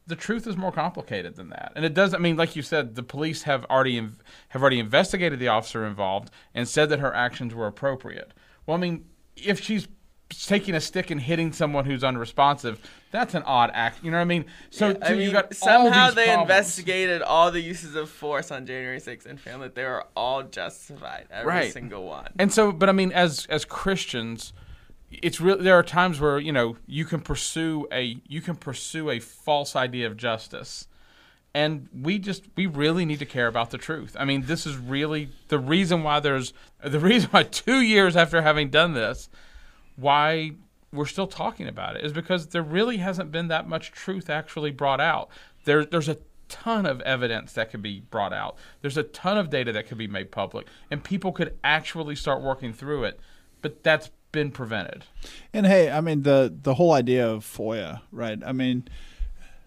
[0.08, 1.72] the truth is more complicated than that.
[1.76, 4.18] And it doesn't mean like you said the police have already inv-
[4.49, 8.34] have already investigated the officer involved and said that her actions were appropriate.
[8.66, 9.06] Well, I mean,
[9.38, 9.88] if she's
[10.30, 12.80] taking a stick and hitting someone who's unresponsive,
[13.12, 14.04] that's an odd act.
[14.04, 14.45] You know what I mean?
[14.72, 16.41] So, I so mean, you got somehow they problems.
[16.49, 20.41] investigated all the uses of force on January 6th and found that they were all
[20.43, 21.74] justified, every Right.
[21.74, 22.32] single one.
[22.39, 24.54] And so, but I mean, as as Christians,
[25.22, 25.57] it's real.
[25.57, 29.76] There are times where you know you can pursue a you can pursue a false
[29.76, 30.88] idea of justice,
[31.53, 34.16] and we just we really need to care about the truth.
[34.20, 36.53] I mean, this is really the reason why there's
[36.84, 39.30] the reason why two years after having done this,
[39.95, 40.53] why
[40.93, 44.72] we're still talking about it is because there really hasn't been that much truth actually
[44.72, 45.28] brought out.
[45.66, 48.55] There, there's a ton of evidence that could be brought out.
[48.82, 52.43] There's a ton of data that could be made public, and people could actually start
[52.43, 53.20] working through it.
[53.61, 55.05] But that's been prevented.
[55.53, 58.39] And hey, I mean the the whole idea of FOIA, right?
[58.45, 58.89] I mean,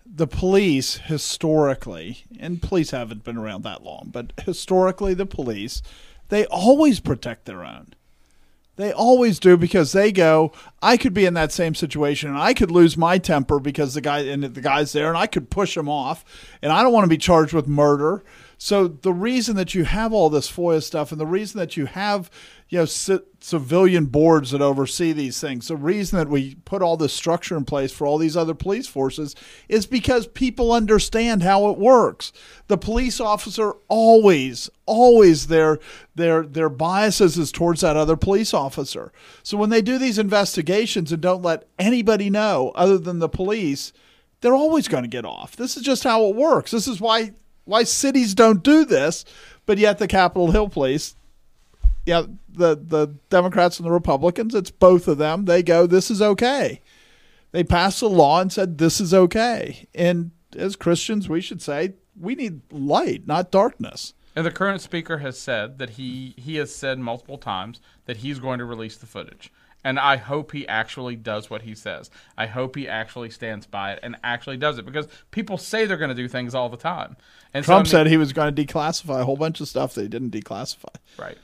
[0.04, 5.80] the police historically, and police haven't been around that long, but historically, the police
[6.28, 7.94] they always protect their own.
[8.76, 10.52] They always do because they go,
[10.82, 14.02] I could be in that same situation and I could lose my temper because the
[14.02, 16.24] guy and the guy's there and I could push him off
[16.60, 18.22] and I don't want to be charged with murder.
[18.58, 21.86] So the reason that you have all this FOIA stuff and the reason that you
[21.86, 22.30] have
[22.68, 26.96] you know ci- civilian boards that oversee these things, the reason that we put all
[26.96, 29.34] this structure in place for all these other police forces
[29.68, 32.32] is because people understand how it works.
[32.68, 35.78] The police officer always always their
[36.14, 39.12] their their biases is towards that other police officer.
[39.42, 43.92] So when they do these investigations and don't let anybody know other than the police,
[44.40, 45.56] they're always going to get off.
[45.56, 46.70] This is just how it works.
[46.70, 47.32] This is why
[47.66, 49.24] why cities don't do this,
[49.66, 51.14] but yet the Capitol Hill police,
[52.06, 55.44] yeah, the the Democrats and the Republicans, it's both of them.
[55.44, 56.80] They go, this is okay.
[57.52, 59.86] They passed a law and said this is okay.
[59.94, 64.14] And as Christians, we should say we need light, not darkness.
[64.34, 68.38] And the current speaker has said that he he has said multiple times that he's
[68.38, 69.52] going to release the footage.
[69.86, 72.10] And I hope he actually does what he says.
[72.36, 75.96] I hope he actually stands by it and actually does it because people say they're
[75.96, 77.16] going to do things all the time.
[77.54, 79.68] And so, I Trump mean- said he was going to declassify a whole bunch of
[79.68, 80.94] stuff that he didn't declassify.
[81.18, 81.38] right.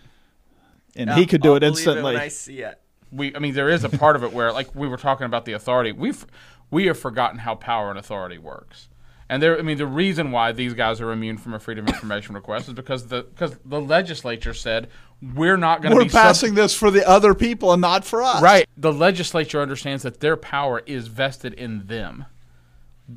[0.96, 2.14] and Yeah, he could do I'll it believe instantly.
[2.14, 2.80] when I see it.
[3.12, 5.44] we I mean there is a part of it where like we were talking about
[5.44, 6.26] the authority we've
[6.70, 8.88] we have forgotten how power and authority works
[9.28, 11.94] and there I mean the reason why these guys are immune from a freedom of
[11.94, 14.88] information request is because the because the legislature said
[15.34, 18.22] we're not going to be sub- passing this for the other people and not for
[18.22, 18.42] us.
[18.42, 22.26] right the legislature understands that their power is vested in them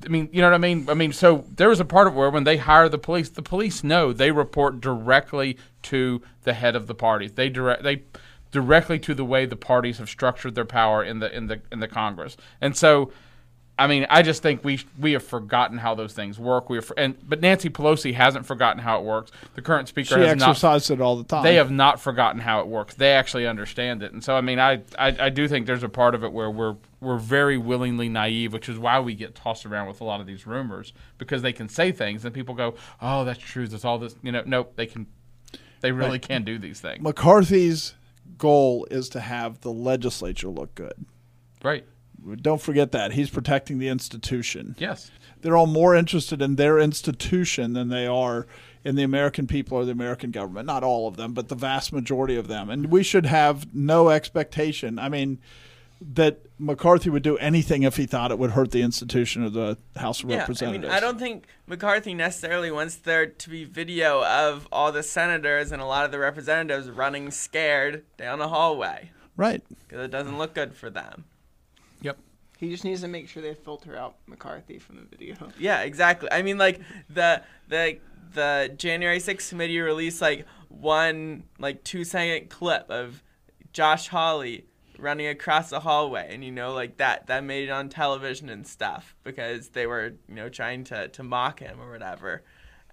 [0.04, 0.90] I mean, you know what I mean?
[0.90, 3.44] I mean, so there was a part of where when they hire the police, the
[3.44, 7.34] police know they report directly to the head of the parties.
[7.34, 8.04] They direct they
[8.52, 11.80] directly to the way the parties have structured their power in the in the in
[11.80, 12.36] the Congress.
[12.60, 13.12] And so,
[13.78, 16.70] I mean, I just think we we have forgotten how those things work.
[16.70, 19.32] We have, and but Nancy Pelosi hasn't forgotten how it works.
[19.56, 21.44] The current speaker She has not exercised it all the time.
[21.44, 22.96] they have not forgotten how it works.
[22.96, 25.90] They actually understand it, and so I mean, I, I I do think there's a
[25.90, 29.66] part of it where we're we're very willingly naive, which is why we get tossed
[29.66, 32.76] around with a lot of these rumors because they can say things and people go,
[33.02, 33.68] "Oh, that's true.
[33.68, 34.72] That's all this." You know, nope.
[34.78, 35.06] They can,
[35.82, 36.22] they really Right.
[36.22, 37.04] can do these things.
[37.04, 37.94] McCarthy's
[38.38, 40.94] goal is to have the legislature look good.
[41.62, 41.86] Right?
[42.42, 44.76] Don't forget that he's protecting the institution.
[44.80, 45.12] Yes.
[45.42, 48.48] They're all more interested in their institution than they are
[48.84, 50.66] in the American people or the American government.
[50.66, 52.70] Not all of them, but the vast majority of them.
[52.70, 54.98] And we should have no expectation.
[54.98, 55.40] I mean,
[56.02, 59.78] that McCarthy would do anything if he thought it would hurt the institution of the
[59.96, 60.84] House of Yeah, I Representatives.
[60.84, 65.72] mean, I don't think McCarthy necessarily wants there to be video of all the senators
[65.72, 69.64] and a lot of the representatives running scared down a hallway Right.
[69.88, 71.26] because it doesn't look good for them.
[72.66, 75.36] He just needs to make sure they filter out McCarthy from the video.
[75.60, 76.30] Yeah, exactly.
[76.32, 78.00] I mean, like the the
[78.34, 83.22] the January 6th committee released like one like two second clip of
[83.72, 84.66] Josh Hawley
[84.98, 88.66] running across the hallway, and you know, like that that made it on television and
[88.66, 92.44] stuff because they were you know trying to to mock him or whatever,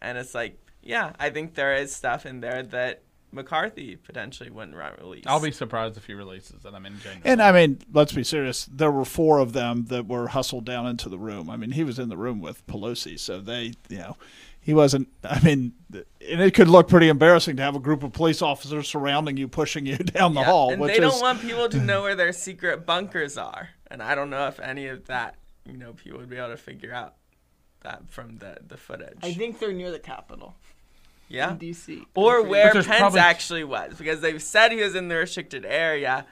[0.03, 4.77] and it's like, yeah, I think there is stuff in there that McCarthy potentially wouldn't
[4.77, 5.27] want released.
[5.27, 6.75] I'll be surprised if he releases it.
[6.75, 7.31] I mean, genuinely.
[7.31, 8.67] And I mean, let's be serious.
[8.67, 11.49] There were four of them that were hustled down into the room.
[11.49, 14.17] I mean, he was in the room with Pelosi, so they, you know,
[14.61, 15.09] he wasn't.
[15.25, 18.87] I mean, and it could look pretty embarrassing to have a group of police officers
[18.89, 20.71] surrounding you, pushing you down the Yeah, hall.
[20.73, 23.71] and which they don't is, want people to know where their secret bunkers are.
[23.91, 25.37] And I don't know if any of that,
[25.67, 27.15] you know, people would be able to figure out
[27.81, 29.19] that from the the footage.
[29.23, 30.55] I think they're near the Capitol
[31.33, 31.51] yeah.
[31.53, 32.05] in D.C.
[32.15, 36.27] Or where Pence probably- actually was, because they've said he was in the restricted area.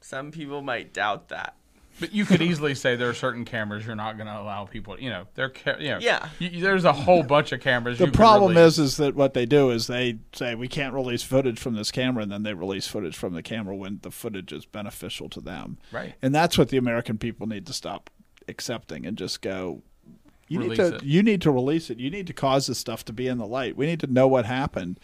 [0.00, 1.56] Some people might doubt that.
[1.98, 5.00] But you could easily say there are certain cameras you're not going to allow people.
[5.00, 6.28] You know, they're ca- you know, Yeah.
[6.38, 7.96] you- you- there's a whole bunch of cameras.
[7.98, 8.74] the you problem release.
[8.74, 11.90] is, is that what they do is they say we can't release footage from this
[11.90, 15.40] camera, and then they release footage from the camera when the footage is beneficial to
[15.40, 15.78] them.
[15.90, 16.12] right.
[16.20, 18.10] And that's what the American people need to stop
[18.46, 19.82] accepting and just go.
[20.48, 21.02] You need to it.
[21.02, 21.98] you need to release it.
[21.98, 23.76] You need to cause this stuff to be in the light.
[23.76, 25.00] We need to know what happened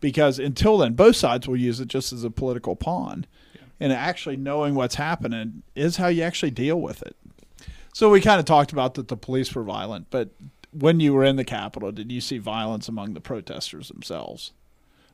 [0.00, 3.26] because until then, both sides will use it just as a political pawn.
[3.78, 7.14] And actually knowing what's happening is how you actually deal with it.
[7.92, 10.30] So we kind of talked about that the police were violent, but
[10.72, 14.52] when you were in the Capitol, did you see violence among the protesters themselves?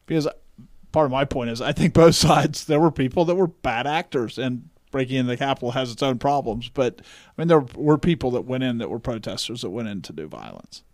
[0.07, 0.33] Because uh,
[0.91, 3.87] part of my point is I think both sides there were people that were bad
[3.87, 7.99] actors and breaking into the Capitol has its own problems, but I mean there were
[7.99, 10.85] people that went in that were protesters that went in to do violence.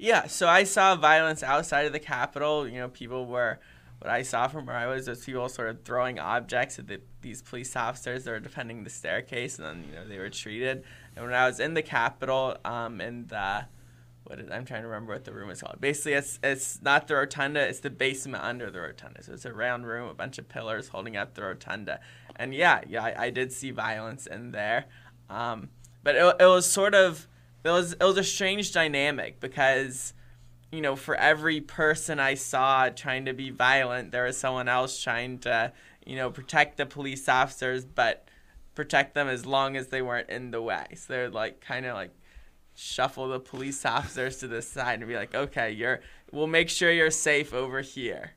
[0.00, 2.68] Yeah, so I saw violence outside of the Capitol.
[2.68, 3.58] You know, people were,
[3.98, 7.00] what I saw from where I was, was people sort of throwing objects at the,
[7.20, 10.84] these police officers that were defending the staircase, and then, you know, they were treated.
[11.16, 13.64] And when I was in the Capitol, um, in the,
[14.22, 15.80] what is, I'm trying to remember what the room is called.
[15.80, 19.24] Basically, it's, it's not the rotunda, it's the basement under the rotunda.
[19.24, 21.98] So it's a round room, a bunch of pillars holding up the rotunda.
[22.38, 24.86] And yeah, yeah, I, I did see violence in there.
[25.28, 25.70] Um,
[26.02, 27.26] but it, it was sort of,
[27.64, 30.14] it was it was a strange dynamic because
[30.70, 35.02] you know for every person i saw trying to be violent there was someone else
[35.02, 35.72] trying to
[36.06, 38.28] you know protect the police officers but
[38.74, 41.94] protect them as long as they weren't in the way so they're like kind of
[41.94, 42.12] like
[42.74, 46.00] shuffle the police officers to the side and be like okay you're
[46.32, 48.32] we'll make sure you're safe over here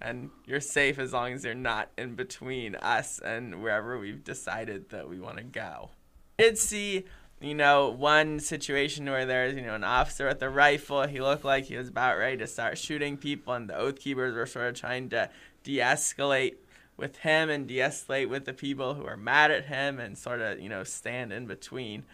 [0.00, 4.88] and you're safe as long as you're not in between us and wherever we've decided
[4.90, 5.90] that we want to go
[6.38, 7.04] I did see
[7.40, 11.06] you know, one situation where there's, you know, an officer with a rifle.
[11.06, 14.34] He looked like he was about ready to start shooting people, and the Oath Keepers
[14.34, 15.30] were sort of trying to
[15.64, 16.56] de escalate
[16.98, 20.42] with him and de escalate with the people who are mad at him and sort
[20.42, 22.04] of, you know, stand in between.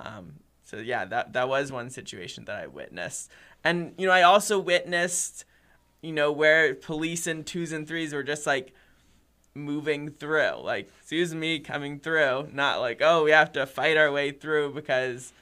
[0.00, 3.30] Um, so, yeah, that, that was one situation that I witnessed.
[3.62, 5.44] And, you know, I also witnessed,
[6.02, 8.74] you know, where police in twos and threes were just like,
[9.54, 10.62] moving through.
[10.62, 14.72] Like excuse me coming through, not like oh we have to fight our way through
[14.72, 15.32] because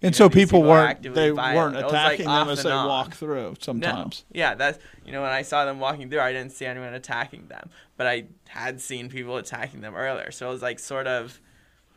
[0.00, 1.74] And know, so these people people weren't they violent.
[1.74, 2.88] weren't was, like, attacking them as they on.
[2.88, 4.24] walk through sometimes.
[4.32, 4.38] no.
[4.38, 7.48] Yeah, that's you know when I saw them walking through, I didn't see anyone attacking
[7.48, 10.30] them, but I had seen people attacking them earlier.
[10.30, 11.38] So it was like sort of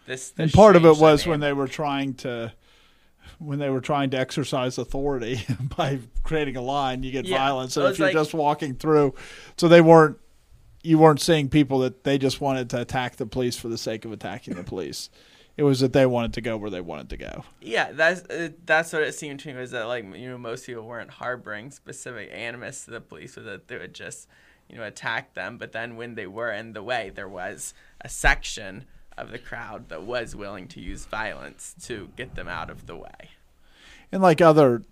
[0.08, 0.34] this.
[0.38, 2.52] And part of it was when they were trying to
[3.40, 5.42] when they were trying to exercise authority
[5.78, 7.78] by creating a line, you get Yeah, violence.
[7.78, 9.14] it And if you're like- just walking through,
[9.58, 10.18] so they weren't
[10.84, 14.04] you weren't seeing people that they just wanted to attack the police for the sake
[14.04, 15.12] of attacking the police.
[15.56, 17.44] It was that they wanted to go where they wanted to go.
[17.62, 20.66] Yeah, that's uh, that's what it seemed to me was that like you know most
[20.66, 24.28] people weren't harboring specific animus to the police, so that they would just
[24.70, 25.58] you know attack them.
[25.60, 28.86] But then when they were in the way, there was a section
[29.22, 32.96] of the crowd that was willing to use violence to get them out of the
[32.96, 33.30] way.
[34.12, 34.84] And like other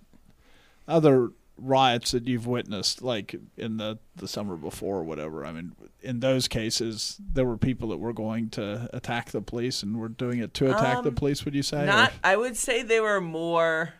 [0.87, 5.73] other riots that you've witnessed, like in the, the summer before or whatever, I mean,
[6.01, 10.07] in those cases, there were people that were going to attack the police and were
[10.09, 11.85] doing it to attack the Um, police, would you say?
[11.85, 13.93] Not, Or- I would say they were more.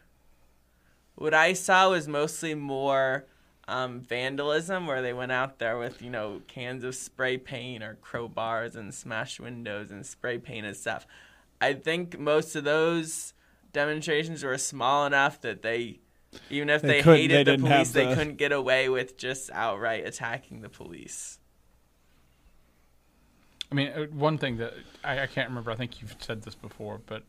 [1.16, 3.26] What I saw was mostly more
[3.70, 7.98] um, vandalism, where they went out there with you know cans of spray paint or
[8.04, 11.06] crowbars and smashed windows and spray painted stuff.
[11.62, 13.34] I think most of those
[13.74, 16.00] demonstrations were small enough that they,
[16.50, 19.52] even if They they, hated they the police, have they couldn't get away with just
[19.52, 21.40] outright attacking the police.
[23.72, 24.74] I mean, uh, one thing that
[25.04, 25.72] I, I can't remember.
[25.72, 27.24] I think you've said this before, but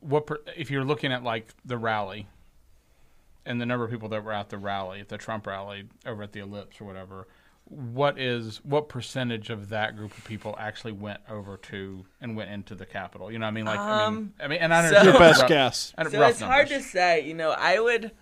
[0.00, 2.26] what per, if you're looking at like the rally
[3.48, 6.22] and the number of people that were at the rally, at the Trump rally over
[6.22, 7.26] at the Ellipse or whatever?
[7.64, 12.50] What is what percentage of that group of people actually went over to and went
[12.50, 13.30] into the Capitol?
[13.30, 15.06] You know, what I mean, like, I mean, Um, I mean, and I so- understand
[15.10, 15.92] Your best rough- guess.
[15.98, 17.26] I don't- So rough it's hard to say.
[17.26, 18.12] You know, I would,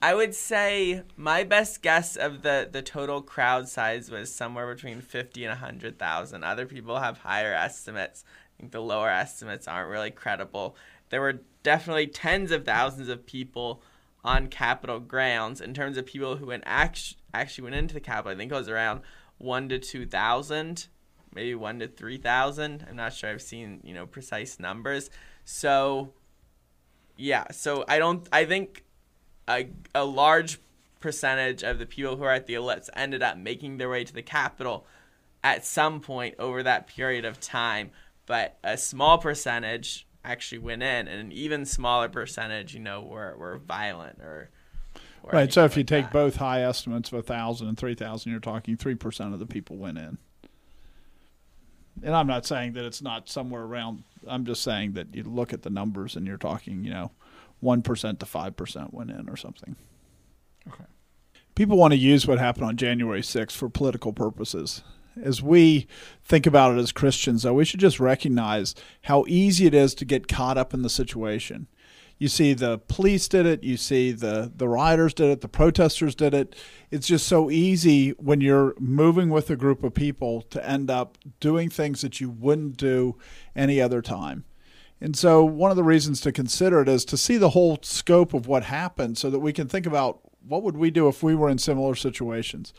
[0.00, 5.02] I would say my best guess of the the total crowd size was somewhere between
[5.02, 6.44] fifty and hundred thousand.
[6.44, 8.24] Other people have higher estimates.
[8.26, 10.74] I think the lower estimates aren't really credible.
[11.10, 13.82] There were definitely tens of thousands of people
[14.26, 15.60] on Capitol grounds.
[15.60, 18.54] In terms of people who went act- actually went into the Capitol, I think it
[18.54, 19.00] was around
[19.38, 20.88] one to two thousand
[21.36, 22.84] maybe one to three thousand.
[22.88, 23.30] I'm not sure.
[23.30, 25.10] I've seen you know precise numbers.
[25.44, 26.14] So
[27.16, 28.26] yeah, so I don't.
[28.32, 28.84] I think
[29.46, 30.58] a a large
[30.98, 34.12] percentage of the people who are at the ellipse ended up making their way to
[34.12, 34.86] the Capitol
[35.44, 37.90] at some point over that period of time,
[38.24, 43.36] but a small percentage actually went in, and an even smaller percentage, you know, were
[43.38, 44.50] were violent or.
[45.22, 45.52] or Right.
[45.52, 46.12] So anything if you take that.
[46.12, 50.18] both high estimates of 1,000 and 3,000, you're talking 3% of the people went in.
[52.02, 54.04] And I'm not saying that it's not somewhere around.
[54.26, 57.10] I'm just saying that you look at the numbers and you're talking, you know,
[57.62, 59.76] 1% to 5% went in or something.
[60.68, 60.84] Okay.
[61.54, 64.82] People want to use what happened on January 6th for political purposes.
[65.20, 65.86] As we
[66.24, 70.04] think about it as Christians, though, we should just recognize how easy it is to
[70.04, 71.68] get caught up in the situation.
[72.18, 76.14] You see the police did it, you see the the rioters did it, the protesters
[76.14, 76.56] did it.
[76.90, 81.18] It's just so easy when you're moving with a group of people to end up
[81.40, 83.16] doing things that you wouldn't do
[83.54, 84.44] any other time.
[84.98, 88.32] And so one of the reasons to consider it is to see the whole scope
[88.32, 91.34] of what happened so that we can think about what would we do if we
[91.34, 92.72] were in similar situations.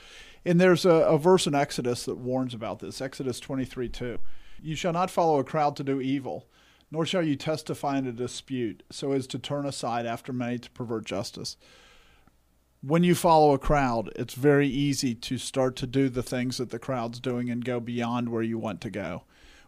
[0.48, 4.18] And there's a, a verse in Exodus that warns about this, Exodus 23 2.
[4.62, 6.48] You shall not follow a crowd to do evil,
[6.90, 10.72] nor shall you testify in a dispute, so as to turn aside after many to
[10.72, 11.58] pervert justice.
[12.82, 16.70] When you follow a crowd, it's very easy to start to do the things that
[16.70, 19.24] the crowd's doing and go beyond where you want to go.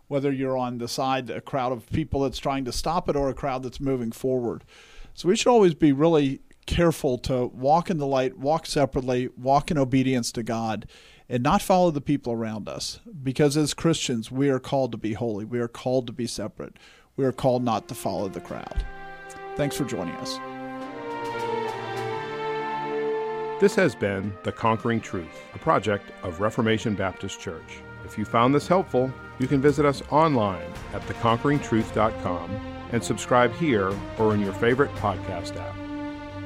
[0.07, 3.27] Whether you're on the side, a crowd of people that's trying to stop it, or
[3.27, 4.63] a crowd that's moving forward.
[5.13, 6.39] So we should always be really
[6.69, 10.87] careful to walk in the light, walk separately, walk in obedience to God,
[11.27, 12.99] and not follow the people around us.
[13.23, 15.45] Because as Christians, we are called to be holy.
[15.45, 16.77] We are called to be separate.
[17.17, 18.85] We are called not to follow the crowd.
[19.55, 20.37] Thanks for joining us.
[23.59, 27.79] This has been The Conquering Truth, a project of Reformation Baptist Church.
[28.05, 32.51] If you found this helpful, you can visit us online at theconqueringtruth.com
[32.91, 35.78] and subscribe here or in your favorite podcast app.